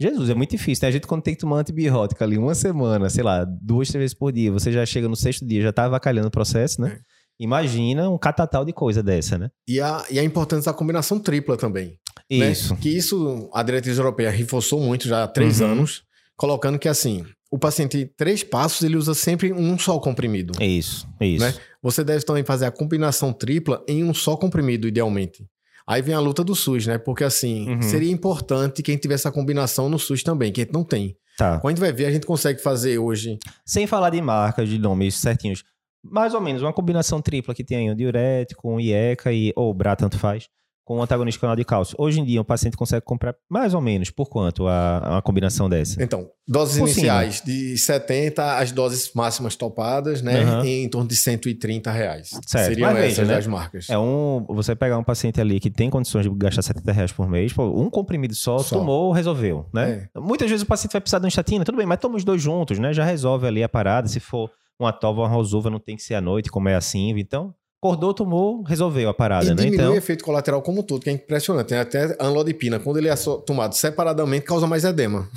[0.00, 0.88] Jesus, é muito difícil, né?
[0.88, 4.14] A gente quando tem que tomar antibiótico ali uma semana, sei lá, duas, três vezes
[4.14, 6.98] por dia, você já chega no sexto dia, já tá avacalhando o processo, né?
[7.00, 7.18] É.
[7.40, 9.48] Imagina um catatal de coisa dessa, né?
[9.66, 11.98] E a, e a importância da combinação tripla também.
[12.30, 12.50] Né?
[12.50, 12.74] Isso.
[12.74, 12.80] Né?
[12.80, 15.68] Que isso a diretriz europeia reforçou muito já há três uhum.
[15.68, 16.02] anos,
[16.36, 20.52] colocando que assim, o paciente três passos ele usa sempre um só comprimido.
[20.62, 21.44] Isso, isso.
[21.44, 21.54] Né?
[21.82, 25.46] Você deve também fazer a combinação tripla em um só comprimido, idealmente.
[25.88, 26.98] Aí vem a luta do SUS, né?
[26.98, 27.82] Porque assim, uhum.
[27.82, 31.16] seria importante quem tivesse essa combinação no SUS também, que a gente não tem.
[31.38, 31.58] Tá.
[31.60, 33.38] Quando a gente vai ver, a gente consegue fazer hoje.
[33.64, 35.64] Sem falar de marcas, de nomes certinhos.
[36.04, 39.96] Mais ou menos, uma combinação tripla que tem um diurético, um IECA e, ou BRA,
[39.96, 40.48] tanto faz
[40.88, 41.94] com um antagonista canal de cálcio.
[41.98, 45.68] Hoje em dia, um paciente consegue comprar mais ou menos por quanto a, a combinação
[45.68, 46.02] dessa?
[46.02, 50.42] Então, doses por iniciais de 70, as doses máximas topadas, né?
[50.46, 50.64] Uhum.
[50.64, 52.30] Em torno de 130 reais.
[52.46, 52.68] Certo.
[52.68, 53.36] Seriam Mas essas né?
[53.36, 53.90] as marcas.
[53.90, 54.46] É um.
[54.48, 57.64] Você pegar um paciente ali que tem condições de gastar 70 reais por mês, pô,
[57.64, 58.78] um comprimido só, só.
[58.78, 60.08] tomou, resolveu, né?
[60.16, 60.18] É.
[60.18, 62.40] Muitas vezes o paciente vai precisar de uma estatina, tudo bem, mas toma os dois
[62.40, 62.94] juntos, né?
[62.94, 64.08] Já resolve ali a parada.
[64.08, 67.10] Se for uma tova, uma rosuva, não tem que ser à noite, como é assim,
[67.10, 69.54] então Acordou, tomou, resolveu a parada, e né?
[69.54, 69.92] diminui então...
[69.92, 71.68] o efeito colateral como todo, que é impressionante.
[71.68, 73.14] Tem até anlodipina, quando ele é
[73.46, 75.28] tomado separadamente, causa mais edema.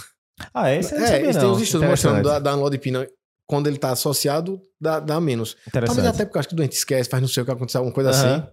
[0.52, 0.80] Ah, é?
[0.80, 3.08] Isso é, tem uns estudos mostrando da, da anlodipina,
[3.46, 5.56] quando ele está associado, dá, dá menos.
[5.72, 7.94] Talvez até porque acho que o doente esquece, faz não sei o que aconteceu, alguma
[7.94, 8.36] coisa uhum.
[8.36, 8.44] assim.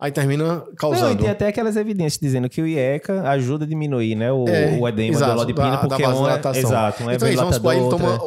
[0.00, 1.04] Aí termina causando.
[1.04, 4.48] Não, e tem até aquelas evidências dizendo que o IECA ajuda a diminuir né, o,
[4.48, 6.34] é, o edema exato, da anlodipina, da, porque da é uma...
[6.56, 8.18] Exato, um então, é vamos supor, ele toma...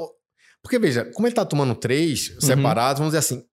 [0.61, 2.41] Porque veja, como ele está tomando três uhum.
[2.41, 3.43] separados, vamos dizer assim,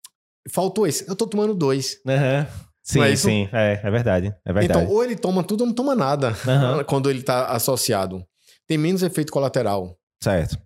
[0.50, 1.08] faltou esse.
[1.08, 1.96] Eu tô tomando dois.
[2.06, 2.46] Uhum.
[2.82, 4.82] Sim, é sim, é, é verdade, é verdade.
[4.82, 6.84] Então, ou ele toma tudo ou não toma nada uhum.
[6.84, 8.24] quando ele tá associado.
[8.66, 9.96] Tem menos efeito colateral.
[10.22, 10.58] Certo.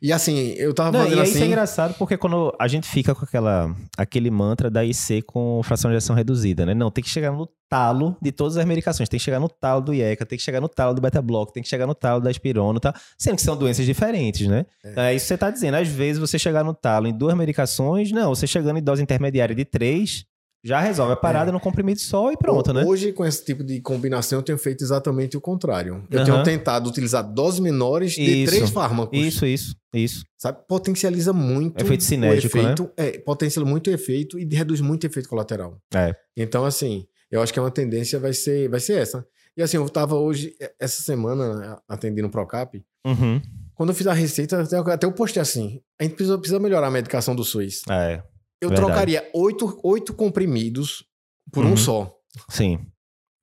[0.00, 1.22] E assim, eu tava e assim...
[1.22, 5.60] isso é engraçado porque quando a gente fica com aquela, aquele mantra da IC com
[5.62, 6.74] fração de ação reduzida, né?
[6.74, 9.08] Não, tem que chegar no talo de todas as medicações.
[9.08, 11.62] Tem que chegar no talo do IECA, tem que chegar no talo do beta-block, tem
[11.62, 12.94] que chegar no talo da espirona, tá?
[13.16, 14.66] Sendo que são doenças diferentes, né?
[14.84, 14.90] É.
[14.90, 15.76] Então, é isso que você tá dizendo.
[15.76, 19.54] Às vezes você chegar no talo em duas medicações, não, você chegando em dose intermediária
[19.54, 20.26] de três,
[20.64, 21.52] já resolve a parada é.
[21.52, 22.84] no comprimido só e pronto, o, né?
[22.84, 26.06] Hoje, com esse tipo de combinação, eu tenho feito exatamente o contrário.
[26.10, 26.24] Eu uhum.
[26.24, 28.52] tenho tentado utilizar doses menores de isso.
[28.52, 29.18] três fármacos.
[29.18, 30.24] Isso, isso, isso.
[30.38, 30.58] Sabe?
[30.68, 32.82] Potencializa muito efeito cinético, o efeito.
[32.84, 32.90] Né?
[32.96, 35.78] É, potencializa muito o efeito e reduz muito o efeito colateral.
[35.94, 36.14] É.
[36.36, 39.26] Então, assim, eu acho que é uma tendência vai ser, vai ser essa.
[39.56, 42.82] E assim, eu estava hoje, essa semana, atendendo o Procap.
[43.04, 43.40] Uhum.
[43.74, 46.86] Quando eu fiz a receita, até, até eu postei assim: a gente precisa, precisa melhorar
[46.86, 47.82] a medicação do SUS.
[47.90, 48.22] É.
[48.62, 48.92] Eu Verdade.
[48.92, 51.04] trocaria oito, oito comprimidos
[51.52, 51.72] por uhum.
[51.72, 52.16] um só.
[52.48, 52.78] Sim.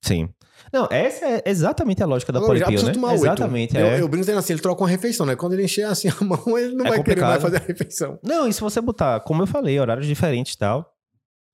[0.02, 0.30] Sim.
[0.72, 2.92] Não, essa é exatamente a lógica da polipio, né?
[2.92, 3.76] Tomar exatamente.
[3.76, 3.96] É.
[3.96, 5.36] Eu, eu brinco assim, ele troca uma refeição, né?
[5.36, 7.04] Quando ele encher assim a mão, ele não é vai complicado.
[7.04, 8.18] querer mais fazer a refeição.
[8.22, 10.90] Não, e se você botar, como eu falei, horários diferentes e tal,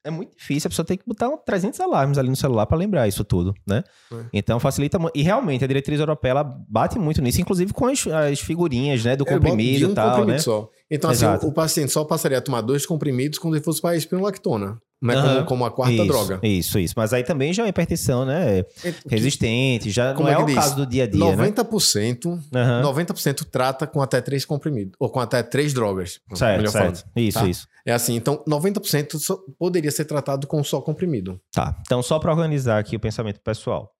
[0.06, 2.78] é muito difícil, a pessoa tem que botar um 300 alarmes ali no celular para
[2.78, 3.82] lembrar isso tudo, né?
[4.12, 4.24] É.
[4.32, 5.16] Então facilita muito.
[5.18, 9.16] E realmente a diretriz europeia ela bate muito nisso, inclusive com as, as figurinhas, né,
[9.16, 10.38] do comprimido e um tal, comprimido né?
[10.38, 10.70] Só.
[10.88, 13.90] Então assim, o, o, paciente só passaria a tomar dois comprimidos quando ele fosse para
[13.90, 14.80] a espirulactona.
[15.00, 15.22] Não é uhum.
[15.22, 16.40] como, como, a quarta isso, droga.
[16.42, 16.94] Isso, isso.
[16.96, 18.64] Mas aí também já é hipertensão, né?
[19.08, 20.54] Resistente, já como não é, é o diz?
[20.54, 21.20] caso do dia a dia.
[21.20, 22.82] 90%, né?
[22.82, 22.92] uhum.
[22.92, 24.94] 90% trata com até três comprimidos.
[24.98, 26.18] Ou com até três drogas.
[26.34, 26.72] Certo, certo.
[26.72, 27.46] Falando, isso, tá?
[27.46, 27.68] isso.
[27.84, 31.40] É assim, então 90% poderia ser tratado com só comprimido.
[31.52, 31.76] Tá.
[31.82, 33.95] Então, só para organizar aqui o pensamento pessoal.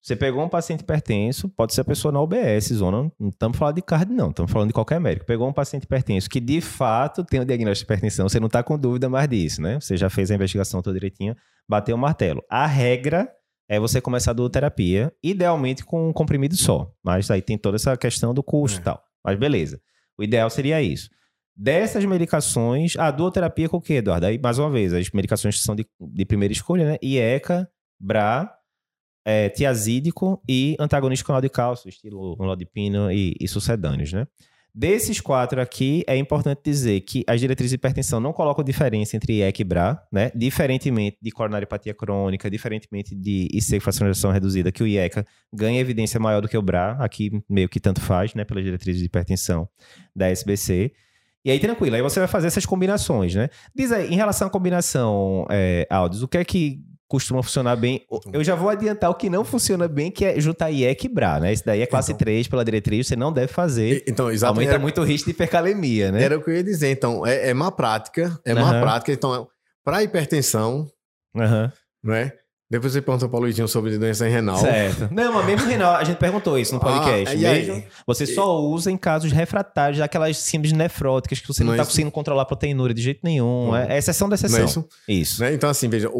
[0.00, 3.76] Você pegou um paciente hipertenso, pode ser a pessoa na OBS, zona, não estamos falando
[3.76, 5.26] de card, não, estamos falando de qualquer médico.
[5.26, 8.62] Pegou um paciente hipertenso que de fato tem o diagnóstico de hipertensão, você não está
[8.62, 9.80] com dúvida mais disso, né?
[9.80, 11.36] Você já fez a investigação toda direitinho,
[11.68, 12.42] bateu o martelo.
[12.48, 13.28] A regra
[13.68, 17.96] é você começar a duoterapia, idealmente com um comprimido só, mas aí tem toda essa
[17.96, 18.84] questão do custo e é.
[18.84, 19.02] tal.
[19.22, 19.80] Mas beleza,
[20.16, 21.10] o ideal seria isso.
[21.54, 24.26] Dessas medicações, a duoterapia com o quê, Eduardo?
[24.26, 26.98] Aí, mais uma vez, as medicações que são de, de primeira escolha, né?
[27.02, 28.57] IECA, BRA
[29.28, 34.26] é, tiazídico e antagonista canal de cálcio, estilo lodipina e, e sucedâneos, né?
[34.74, 39.40] Desses quatro aqui, é importante dizer que as diretrizes de hipertensão não colocam diferença entre
[39.40, 40.30] IEC e BRA, né?
[40.34, 46.40] Diferentemente de coronariopatia crônica, diferentemente de IC fracionação reduzida, que o IECA ganha evidência maior
[46.40, 48.44] do que o BRA, aqui meio que tanto faz, né?
[48.44, 49.68] Pelas diretrizes de hipertensão
[50.16, 50.90] da SBC.
[51.44, 53.50] E aí, tranquilo, aí você vai fazer essas combinações, né?
[53.74, 55.86] Diz aí, em relação à combinação, é,
[56.22, 58.06] o que é que costuma funcionar bem.
[58.32, 61.40] Eu já vou adiantar o que não funciona bem, que é juntar IEC e BRA,
[61.40, 61.52] né?
[61.52, 64.04] Esse daí é classe então, 3 pela diretriz, você não deve fazer.
[64.06, 64.58] Então, exatamente.
[64.58, 66.22] Aumenta era, muito o risco de hipercalemia, né?
[66.22, 66.90] Era o que eu ia dizer.
[66.90, 68.60] Então, é, é má prática, é uhum.
[68.60, 69.10] má prática.
[69.10, 69.48] Então,
[69.82, 70.86] para hipertensão,
[71.34, 71.70] uhum.
[72.04, 72.32] né?
[72.70, 74.58] Depois você pergunta para o Luizinho sobre doença renal.
[74.58, 75.08] Certo.
[75.10, 77.34] Não, mas mesmo renal, a gente perguntou isso no podcast.
[77.34, 77.84] Ah, mesmo, aí?
[78.06, 82.42] você só usa em casos refratários, aquelas síndromes nefróticas que você não está conseguindo controlar
[82.42, 83.74] a proteinúria de jeito nenhum.
[83.74, 84.58] É, é exceção da exceção.
[84.58, 84.88] Não é isso?
[85.08, 85.42] Isso.
[85.42, 85.54] Né?
[85.54, 86.10] Então, assim, veja,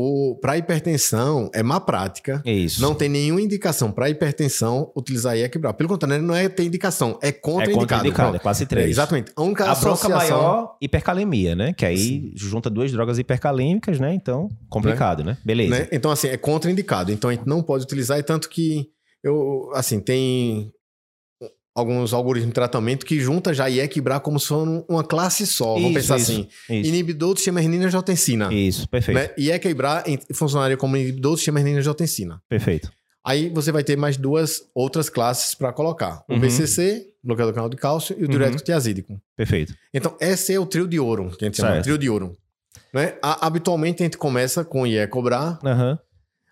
[0.41, 2.41] para hipertensão é má prática.
[2.47, 2.81] Isso.
[2.81, 5.75] Não tem nenhuma indicação para hipertensão utilizar IECBRA.
[5.75, 7.77] Pelo contrário, não é ter indicação, é contraindicado.
[7.77, 8.87] É contraindicado, é classe 3.
[8.87, 9.33] É, exatamente.
[9.37, 10.09] A, única a associação...
[10.09, 11.75] bronca maior, hipercalemia, né?
[11.75, 12.33] Que aí Sim.
[12.35, 14.15] junta duas drogas hipercalêmicas, né?
[14.15, 15.33] Então, complicado, né?
[15.33, 15.39] né?
[15.45, 15.81] Beleza.
[15.81, 15.89] Né?
[15.93, 17.12] Então, assim, é contraindicado.
[17.12, 18.88] Então a gente não pode utilizar, e tanto que
[19.22, 20.72] eu, assim, tem
[21.74, 25.74] alguns algoritmos de tratamento que junta já e BRA como se fosse uma classe só.
[25.74, 26.48] Vamos pensar isso, assim.
[26.68, 26.88] Isso.
[26.88, 28.53] Inibidor do sistema renina angiotensina.
[28.53, 29.16] Isso, perfeito.
[29.16, 29.31] Né?
[29.37, 30.03] E BRA
[30.35, 32.42] funcionaria como inibidor do sistema renina angiotensina.
[32.48, 32.90] Perfeito.
[33.24, 36.24] Aí você vai ter mais duas outras classes para colocar.
[36.29, 36.40] O uhum.
[36.40, 38.64] BCC, bloqueador do canal de cálcio, e o diurético uhum.
[38.64, 39.20] tiazídico.
[39.37, 39.74] Perfeito.
[39.92, 41.70] Então, esse é o trio de ouro, que a gente certo.
[41.70, 42.37] chama, trio de ouro.
[42.92, 43.14] Né?
[43.22, 45.98] A, habitualmente a gente começa com IEC BRA, uhum.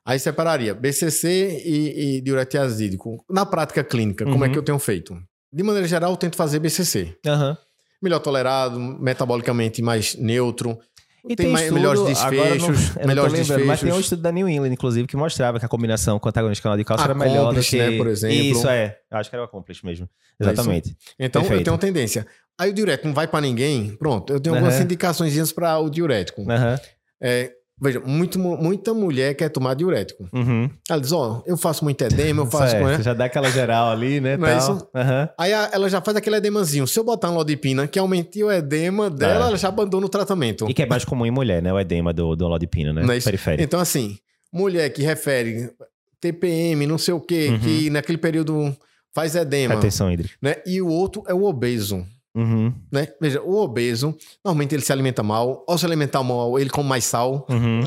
[0.07, 3.25] Aí separaria BCC e, e diurético azídico.
[3.29, 4.61] Na prática clínica, como é que uhum.
[4.61, 5.21] eu tenho feito?
[5.53, 7.17] De maneira geral, eu tento fazer BCC.
[7.27, 7.57] Uhum.
[8.01, 10.79] Melhor tolerado, metabolicamente mais neutro.
[11.25, 13.67] E tem, tem mais, estudo, melhores desfechos, não, melhores desfechos.
[13.67, 16.63] Mas tem um estudo da New England, inclusive, que mostrava que a combinação com antagonista
[16.63, 17.77] canal de cálcio era melhor do que...
[17.77, 18.37] né, por exemplo.
[18.37, 18.97] Isso, é.
[19.11, 20.09] Acho que era o Accomplish mesmo.
[20.39, 20.97] É Exatamente.
[21.19, 21.63] É então, Perfeito.
[21.63, 22.25] eu tenho uma tendência.
[22.57, 24.33] Aí o diurético não vai para ninguém, pronto.
[24.33, 24.63] Eu tenho uhum.
[24.63, 26.43] algumas indicações para o diurético.
[26.43, 26.79] Uhum.
[27.21, 30.27] É, Veja, muito, muita mulher quer tomar diurético.
[30.33, 30.71] Uhum.
[30.89, 32.73] Ela diz, ó, oh, eu faço muito edema, eu faço...
[32.77, 34.37] Certo, já dá aquela geral ali, né?
[34.39, 34.55] Não tal.
[34.55, 34.73] é isso?
[34.73, 35.29] Uhum.
[35.39, 36.87] Aí ela já faz aquele edemazinho.
[36.87, 39.49] Se eu botar um lodipina que aumente o edema dela, é.
[39.49, 40.69] ela já abandona o tratamento.
[40.71, 41.71] E que é mais comum em mulher, né?
[41.71, 43.03] O edema do, do lodipina, né?
[43.03, 43.21] Não é?
[43.21, 43.63] Periférico.
[43.63, 44.17] Então, assim,
[44.51, 45.71] mulher que refere
[46.19, 47.59] TPM, não sei o quê, uhum.
[47.59, 48.75] que naquele período
[49.15, 49.75] faz edema.
[49.75, 50.35] Atenção hídrica.
[50.41, 50.57] Né?
[50.67, 52.07] E o outro é o obeso.
[52.37, 52.73] Uhum.
[52.93, 53.09] Né?
[53.21, 55.65] Veja, o obeso, normalmente ele se alimenta mal.
[55.67, 57.47] Ao se alimentar mal, ele come mais sal.
[57.49, 57.83] Uhum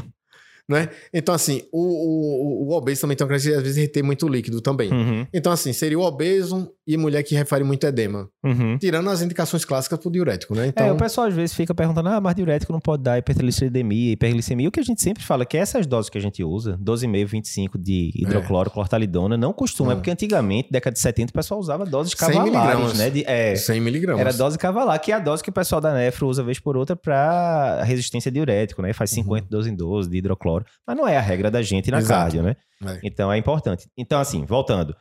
[0.69, 0.88] né?
[1.12, 4.62] Então, assim, o, o, o obeso também tem uma característica, às vezes, reter muito líquido
[4.62, 4.91] também.
[4.91, 5.25] Uhum.
[5.34, 8.29] Então, assim, seria o obeso e mulher que refere muito edema.
[8.43, 8.77] Uhum.
[8.77, 10.67] Tirando as indicações clássicas pro diurético, né?
[10.67, 10.86] Então...
[10.86, 14.69] É, o pessoal às vezes fica perguntando, ah, mas diurético não pode dar hipertrigliceridemia, hiperglicemia.
[14.69, 17.25] O que a gente sempre fala é que essas doses que a gente usa, 12,5,
[17.25, 18.73] 25 de hidrocloro, é.
[18.73, 19.93] clortalidona, não costuma.
[19.93, 23.10] É porque antigamente, década de 70, o pessoal usava doses cavalares, né?
[23.10, 24.21] De, é, 100 miligramas.
[24.21, 26.77] Era dose cavalar, que é a dose que o pessoal da nefro usa vez por
[26.77, 28.93] outra para resistência diurético, né?
[28.93, 29.47] Faz 50 uhum.
[29.49, 30.59] 12 em 12 de hidrocloro.
[30.86, 32.22] Mas não é a regra regra da gente na Exato.
[32.22, 32.56] cardio, né?
[32.86, 33.00] É.
[33.04, 33.89] Então é importante.
[33.98, 34.95] Então, assim, voltando.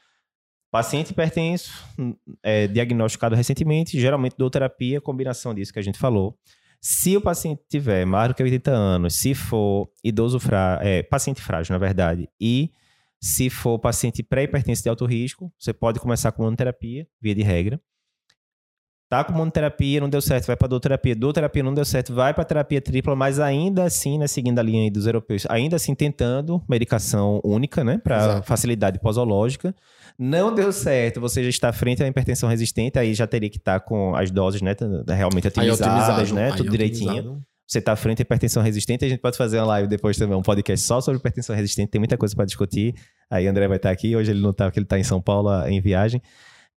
[0.70, 1.72] Paciente hipertenso,
[2.42, 6.38] é, diagnosticado recentemente, geralmente dou terapia, combinação disso que a gente falou.
[6.80, 11.40] Se o paciente tiver mais do que 80 anos, se for idoso frágil, é, paciente
[11.40, 12.70] frágil, na verdade, e
[13.20, 17.80] se for paciente pré-hipertenso de alto risco, você pode começar com monoterapia, via de regra.
[19.08, 21.16] Tá com monoterapia, não deu certo, vai para douterapia.
[21.16, 24.82] Douterapia não deu certo, vai para terapia tripla, mas ainda assim, né, seguindo a linha
[24.82, 29.74] aí dos europeus, ainda assim tentando medicação única, né, para facilidade posológica.
[30.18, 33.80] Não deu certo, você já está frente à hipertensão resistente, aí já teria que estar
[33.80, 34.76] tá com as doses, né,
[35.08, 37.42] realmente otimizadas, né, tudo direitinho.
[37.66, 40.42] Você está frente à hipertensão resistente, a gente pode fazer uma live depois também, um
[40.42, 42.94] podcast só sobre hipertensão resistente, tem muita coisa para discutir.
[43.30, 45.20] Aí André vai estar tá aqui, hoje ele não está, porque ele está em São
[45.20, 46.20] Paulo em viagem.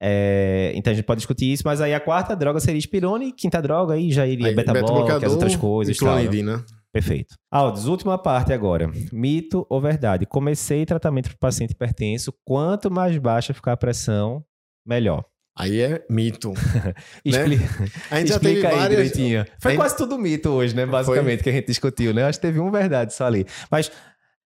[0.03, 3.31] É, então a gente pode discutir isso, mas aí a quarta droga seria espirone, e
[3.31, 5.95] quinta droga aí já iria beta-block, as outras coisas.
[5.95, 6.57] E clonidina.
[6.57, 7.35] Tal, Perfeito.
[7.49, 8.91] Aldos, última parte agora.
[9.13, 10.25] Mito ou verdade?
[10.25, 12.33] Comecei tratamento para paciente hipertenso.
[12.43, 14.43] Quanto mais baixa ficar a pressão,
[14.85, 15.23] melhor.
[15.57, 16.53] Aí é mito.
[17.23, 17.57] Expli...
[17.57, 17.69] né?
[18.09, 18.89] A gente já teve aí várias...
[18.89, 19.45] direitinho.
[19.59, 20.85] Foi quase tudo mito hoje, né?
[20.85, 21.43] Basicamente, Foi...
[21.43, 22.23] que a gente discutiu, né?
[22.23, 23.45] Acho que teve uma verdade só ali.
[23.69, 23.89] Mas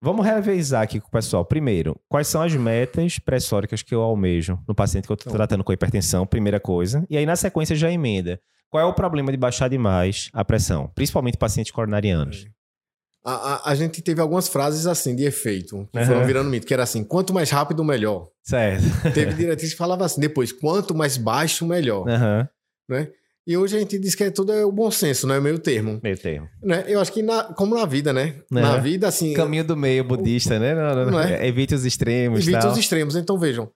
[0.01, 1.43] Vamos revezar aqui com o pessoal.
[1.45, 5.63] Primeiro, quais são as metas pressóricas que eu almejo no paciente que eu estou tratando
[5.63, 6.25] com hipertensão?
[6.25, 7.05] Primeira coisa.
[7.09, 8.39] E aí, na sequência, já emenda.
[8.69, 10.91] Qual é o problema de baixar demais a pressão?
[10.93, 12.45] Principalmente pacientes coronarianos.
[13.23, 16.05] A, a, a, gente teve algumas frases assim de efeito, que uhum.
[16.05, 18.29] foram virando mito, que era assim: quanto mais rápido, melhor.
[18.43, 18.83] Certo.
[19.13, 22.07] Teve diretriz que falava assim: depois, quanto mais baixo, melhor.
[22.07, 22.47] Uhum.
[22.87, 23.07] Né?
[23.47, 25.37] E hoje a gente diz que é tudo é o bom senso, né?
[25.37, 25.99] O meio termo.
[26.01, 26.49] Meio termo.
[26.63, 26.83] Né?
[26.87, 28.41] Eu acho que na, como na vida, né?
[28.51, 28.59] É.
[28.59, 29.33] Na vida, assim.
[29.33, 30.73] Caminho do meio budista, né?
[30.73, 31.47] Não, não, não é?
[31.47, 32.39] Evite os extremos.
[32.39, 32.71] Evite tal.
[32.71, 33.15] os extremos.
[33.15, 33.69] Então vejam.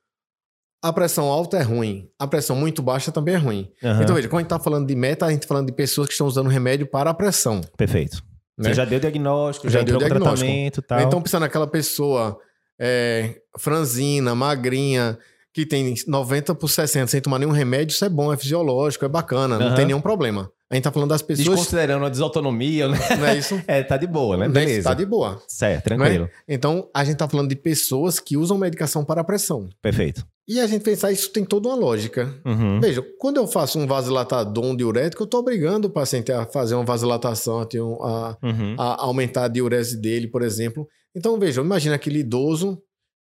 [0.82, 3.72] a pressão alta é ruim, a pressão muito baixa também é ruem.
[3.84, 4.02] Uhum.
[4.02, 6.08] Então, veja, quando a gente está falando de meta, a gente está falando de pessoas
[6.08, 7.62] que estão usando remédio para a pressão.
[7.78, 8.24] Perfeito.
[8.58, 8.70] Né?
[8.70, 10.38] Você já deu diagnóstico, já, já deu diagnóstico.
[10.38, 11.00] tratamento tal.
[11.02, 12.40] Então, pensando naquela pessoa
[12.80, 15.18] é, franzina, magrinha,
[15.60, 19.10] que tem 90 por 60 sem tomar nenhum remédio, isso é bom, é fisiológico, é
[19.10, 19.70] bacana, uhum.
[19.70, 20.50] não tem nenhum problema.
[20.70, 21.48] A gente tá falando das pessoas.
[21.48, 22.98] Desconsiderando a desautonomia, né?
[23.18, 23.60] Não é isso?
[23.68, 24.48] É, tá de boa, né?
[24.48, 24.90] Beleza.
[24.90, 25.42] Tá de boa.
[25.48, 26.26] Certo, tranquilo.
[26.26, 26.54] É?
[26.54, 29.68] Então, a gente tá falando de pessoas que usam medicação para a pressão.
[29.82, 30.26] Perfeito.
[30.48, 32.34] E a gente pensar isso tem toda uma lógica.
[32.46, 32.80] Uhum.
[32.80, 36.76] Veja, quando eu faço um vasodilatador, um diurético, eu tô obrigando o paciente a fazer
[36.76, 37.62] uma vasodilatação,
[38.02, 38.76] a, uhum.
[38.78, 40.88] a aumentar a diurese dele, por exemplo.
[41.16, 42.82] Então, veja, imagina aquele idoso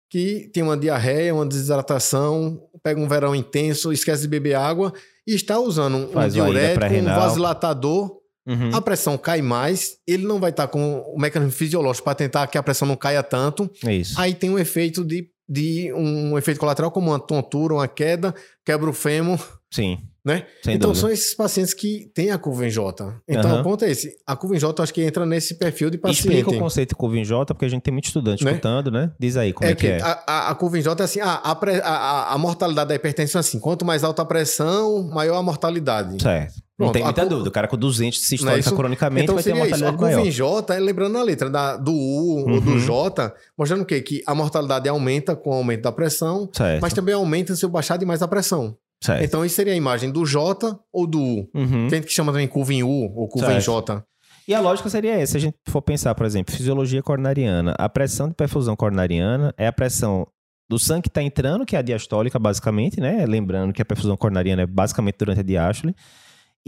[0.09, 4.93] que tem uma diarreia, uma desidratação, pega um verão intenso, esquece de beber água
[5.25, 8.17] e está usando um, Faz diurético, um vasodilatador,
[8.47, 8.73] uhum.
[8.73, 12.57] a pressão cai mais, ele não vai estar com o mecanismo fisiológico para tentar que
[12.57, 13.69] a pressão não caia tanto.
[13.85, 14.19] É isso.
[14.19, 18.33] Aí tem um efeito de, de um efeito colateral como uma tontura, uma queda,
[18.65, 19.39] quebra o fêmur.
[19.69, 19.99] Sim.
[20.27, 20.43] Né?
[20.63, 20.95] Então dúvida.
[20.95, 23.15] são esses pacientes que têm a curva em J.
[23.25, 23.61] Então uhum.
[23.61, 24.13] o ponto é esse.
[24.27, 26.27] A curva em J acho que entra nesse perfil de paciente.
[26.27, 28.51] Explica o conceito de curva em J, porque a gente tem muito estudante né?
[28.51, 29.09] escutando, né?
[29.17, 30.01] Diz aí como é, é que, é.
[30.01, 33.57] A, a, curva em J é assim, a, a, a, mortalidade da hipertensão é assim,
[33.57, 36.21] quanto mais alta a pressão, maior a mortalidade.
[36.21, 36.55] Certo.
[36.75, 37.49] Pronto, não tem muita dúvida.
[37.49, 39.95] O cara com 200 se histórica é cronicamente então, vai ter uma mortalidade isso.
[39.95, 40.27] A curva maior.
[40.27, 42.53] em J, é lembrando a letra da, do U uhum.
[42.53, 42.79] ou do uhum.
[42.79, 44.01] J, mostrando o quê?
[44.01, 46.81] Que a mortalidade aumenta com o aumento da pressão, certo.
[46.81, 48.77] mas também aumenta se eu baixar demais a pressão.
[49.03, 49.23] Certo.
[49.23, 51.49] Então, isso seria a imagem do J ou do U.
[51.53, 51.87] Uhum.
[51.87, 53.59] Tem gente que chama também curva em U ou curva certo.
[53.59, 54.03] em J.
[54.47, 57.75] E a lógica seria essa, se a gente for pensar, por exemplo, fisiologia coronariana.
[57.77, 60.25] A pressão de perfusão coronariana é a pressão
[60.69, 63.25] do sangue que está entrando, que é a diastólica, basicamente, né?
[63.25, 65.95] Lembrando que a perfusão coronariana é basicamente durante a diástole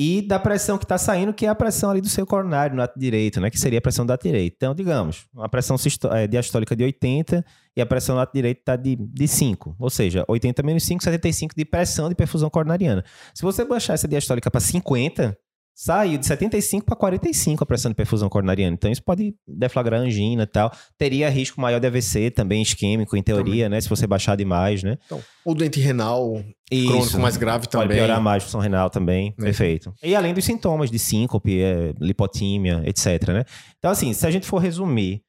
[0.02, 2.82] e da pressão que está saindo, que é a pressão ali do seu coronário, no
[2.82, 3.50] ato direito, né?
[3.50, 4.54] Que seria a pressão do ato direito.
[4.56, 5.76] Então, digamos, a pressão
[6.14, 9.76] é, diastólica de 80 e a pressão do ato direito está de, de 5.
[9.78, 13.04] Ou seja, 80 menos 5, 75 de pressão de perfusão coronariana.
[13.34, 15.38] Se você baixar essa diastólica para 50,
[15.82, 18.74] Saiu de 75 para 45 a pressão de perfusão coronariana.
[18.74, 20.70] Então, isso pode deflagrar angina e tal.
[20.98, 23.78] Teria risco maior de AVC também, isquêmico, em teoria, também.
[23.78, 23.80] né?
[23.80, 24.98] Se você baixar demais, né?
[25.06, 26.86] Então, o doente renal isso.
[26.86, 27.88] crônico mais grave também.
[27.88, 29.34] Pode piorar mais função renal também.
[29.40, 29.42] É.
[29.42, 29.94] Perfeito.
[30.04, 33.46] E além dos sintomas de síncope, é, lipotímia, etc, né?
[33.78, 35.22] Então, assim, se a gente for resumir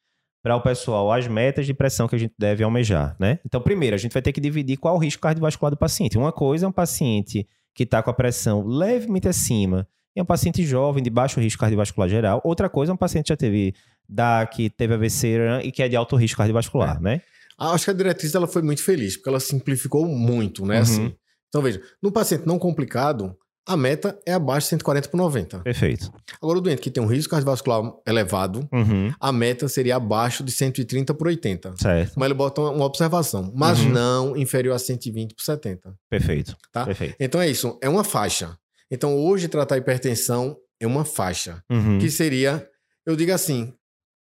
[0.43, 3.39] para o pessoal as metas de pressão que a gente deve almejar, né?
[3.47, 6.19] Então, primeiro, a gente vai ter que dividir qual o risco cardiovascular do paciente.
[6.19, 9.87] Uma coisa é um paciente que está com a pressão levemente acima
[10.17, 12.41] é um paciente jovem, de baixo risco cardiovascular geral.
[12.45, 13.75] Outra coisa é um paciente que já teve
[14.09, 17.01] DAC, teve AVC né, e que é de alto risco cardiovascular, é.
[17.01, 17.23] né?
[17.59, 20.77] Acho que a diretriz ela foi muito feliz, porque ela simplificou muito, né?
[20.77, 20.83] Uhum.
[20.83, 21.15] Assim.
[21.49, 25.59] Então, veja, no paciente não complicado, a meta é abaixo de 140 por 90.
[25.61, 26.11] Perfeito.
[26.41, 29.13] Agora, o doente que tem um risco cardiovascular elevado, uhum.
[29.21, 31.75] a meta seria abaixo de 130 por 80.
[31.77, 32.13] Certo.
[32.17, 33.91] Mas ele bota uma observação, mas uhum.
[33.91, 35.95] não inferior a 120 por 70.
[36.09, 36.57] Perfeito.
[36.73, 36.87] Tá?
[36.87, 37.17] Perfeito.
[37.21, 38.57] Então é isso, é uma faixa.
[38.91, 41.99] Então, hoje, tratar hipertensão é uma faixa, uhum.
[41.99, 42.67] que seria,
[43.07, 43.73] eu digo assim,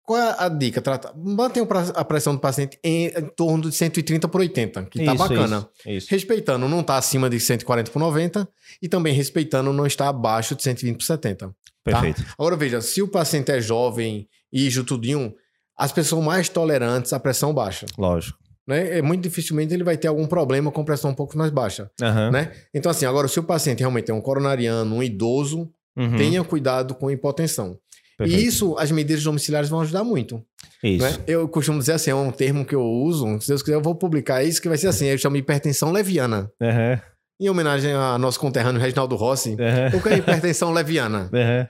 [0.03, 0.82] qual é a dica?
[0.82, 5.13] Trata, mantenha a pressão do paciente em, em, torno de 130 por 80, que tá
[5.13, 5.69] bacana.
[5.79, 6.08] Isso, isso.
[6.10, 8.49] Respeitando não tá acima de 140 por 90
[8.82, 11.45] e também respeitando não está abaixo de 120 por 70.
[11.45, 11.53] Tá?
[11.84, 12.23] Perfeito.
[12.23, 12.34] Tá?
[12.39, 15.34] Agora veja, se o paciente é jovem, ijo, tudinho,
[15.77, 17.86] as pessoas mais tolerantes à pressão baixa.
[17.95, 18.38] Lógico
[18.69, 18.99] né?
[18.99, 22.29] É muito dificilmente ele vai ter algum problema com pressão um pouco mais baixa, uhum.
[22.29, 22.51] né?
[22.71, 26.15] Então assim, agora se o paciente realmente é um coronariano, um idoso, uhum.
[26.15, 27.79] tenha cuidado com hipotensão.
[28.15, 28.39] Perfeito.
[28.39, 30.43] E isso, as medidas domiciliares vão ajudar muito.
[30.84, 31.03] Isso.
[31.03, 31.17] Né?
[31.25, 33.95] Eu costumo dizer assim, é um termo que eu uso, se Deus quiser eu vou
[33.95, 36.51] publicar isso, que vai ser assim, eu chamo de hipertensão leviana.
[36.62, 36.99] Uhum.
[37.41, 39.58] Em homenagem ao nosso conterrâneo Reginaldo Rossi,
[39.95, 41.29] o que é hipertensão leviana?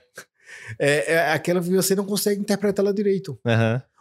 [0.78, 3.36] É, é aquela que você não consegue interpretar ela direito.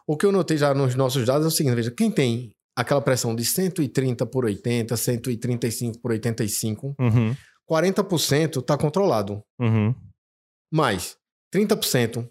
[0.05, 3.01] O que eu notei já nos nossos dados é o seguinte, veja, quem tem aquela
[3.01, 7.35] pressão de 130 por 80, 135 por 85, uhum.
[7.69, 9.43] 40% está controlado.
[9.59, 9.93] Uhum.
[10.71, 11.17] Mas
[11.53, 12.25] 30%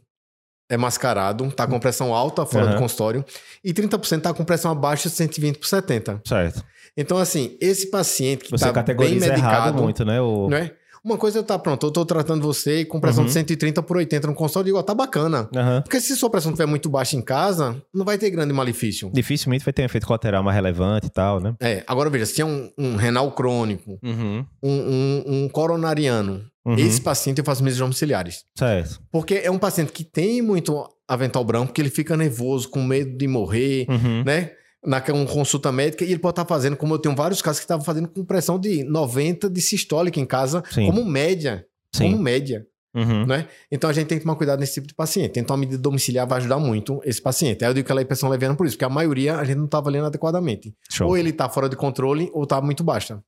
[0.70, 2.72] é mascarado, está com pressão alta fora uhum.
[2.72, 3.24] do consultório,
[3.62, 6.22] e 30% está com pressão abaixo de 120 por 70.
[6.24, 6.64] Certo.
[6.96, 9.82] Então, assim, esse paciente que está bem medicado...
[9.82, 10.18] muito, né?
[10.20, 10.48] O...
[10.48, 10.72] né?
[11.04, 13.28] Uma coisa é tá pronto, eu tô tratando você com pressão uhum.
[13.28, 15.48] de 130 por 80 no consultório, digo, ó, tá bacana.
[15.54, 15.82] Uhum.
[15.82, 19.10] Porque se sua pressão estiver muito baixa em casa, não vai ter grande malefício.
[19.12, 21.54] Dificilmente vai ter um efeito colateral mais relevante e tal, né?
[21.60, 24.44] É, agora veja, se é um, um renal crônico, uhum.
[24.62, 26.76] um, um, um, coronariano, uhum.
[26.76, 28.44] esse paciente eu faço medidas domiciliares.
[28.54, 29.00] Certo.
[29.10, 33.16] Porque é um paciente que tem muito avental branco, porque ele fica nervoso, com medo
[33.16, 34.22] de morrer, uhum.
[34.24, 34.50] né?
[34.84, 37.84] Naquela consulta médica e ele pode estar fazendo, como eu tenho vários casos que estavam
[37.84, 40.86] fazendo com pressão de 90 de sistólica em casa, Sim.
[40.86, 41.66] como média.
[41.94, 42.12] Sim.
[42.12, 42.66] Como média.
[42.94, 43.26] Uhum.
[43.26, 43.46] Né?
[43.70, 45.38] Então a gente tem que tomar cuidado nesse tipo de paciente.
[45.38, 47.64] Então a medida domiciliar vai ajudar muito esse paciente.
[47.64, 49.56] Aí eu digo que ela é pressão leviana por isso, porque a maioria a gente
[49.56, 50.74] não está avaliando adequadamente.
[50.90, 51.08] Show.
[51.08, 53.22] Ou ele está fora de controle ou está muito baixa.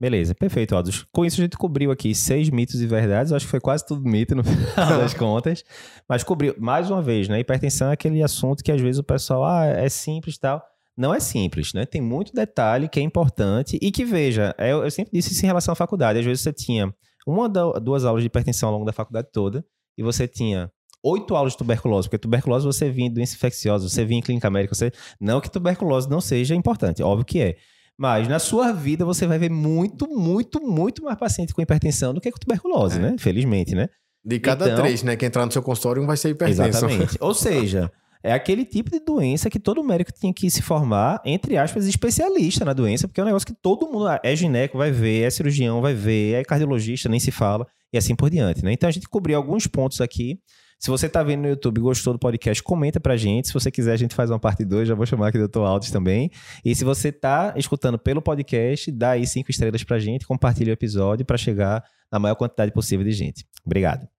[0.00, 1.06] Beleza, perfeito, Aldos.
[1.12, 3.32] Com isso a gente cobriu aqui seis mitos e verdades.
[3.32, 5.64] acho que foi quase tudo mito no final das contas.
[6.08, 7.40] Mas cobriu, mais uma vez, né?
[7.40, 10.62] Hipertensão é aquele assunto que às vezes o pessoal, ah, é simples e tal.
[10.96, 11.84] Não é simples, né?
[11.84, 15.44] Tem muito detalhe que é importante e que, veja, eu, é, eu sempre disse isso
[15.44, 16.18] em relação à faculdade.
[16.18, 16.94] Às vezes você tinha
[17.26, 19.64] uma, duas aulas de hipertensão ao longo da faculdade toda
[19.98, 20.70] e você tinha
[21.02, 24.48] oito aulas de tuberculose, porque tuberculose você vinha em doença infecciosa, você vinha em clínica
[24.48, 24.90] médica, você...
[25.20, 27.56] não que tuberculose não seja importante, óbvio que é.
[27.96, 32.20] Mas na sua vida você vai ver muito, muito, muito mais paciente com hipertensão do
[32.20, 33.02] que com tuberculose, é.
[33.02, 33.16] né?
[33.18, 33.88] Felizmente, né?
[34.24, 35.16] De cada então, três, né?
[35.16, 36.88] Que entrar no seu consultório, um vai ser hipertensão.
[36.88, 37.16] Exatamente.
[37.20, 37.92] Ou seja,
[38.24, 42.64] é aquele tipo de doença que todo médico tinha que se formar, entre aspas, especialista
[42.64, 45.82] na doença, porque é um negócio que todo mundo é gineco, vai ver, é cirurgião,
[45.82, 48.72] vai ver, é cardiologista, nem se fala, e assim por diante, né?
[48.72, 50.38] Então a gente cobriu alguns pontos aqui
[50.78, 53.48] se você está vendo no YouTube e gostou do podcast, comenta pra gente.
[53.48, 55.60] Se você quiser, a gente faz uma parte 2, já vou chamar aqui do Dr.
[55.60, 56.30] Alves também.
[56.62, 60.74] E se você está escutando pelo podcast, dá aí cinco estrelas pra gente, compartilha o
[60.74, 63.46] episódio para chegar na maior quantidade possível de gente.
[63.64, 64.13] Obrigado.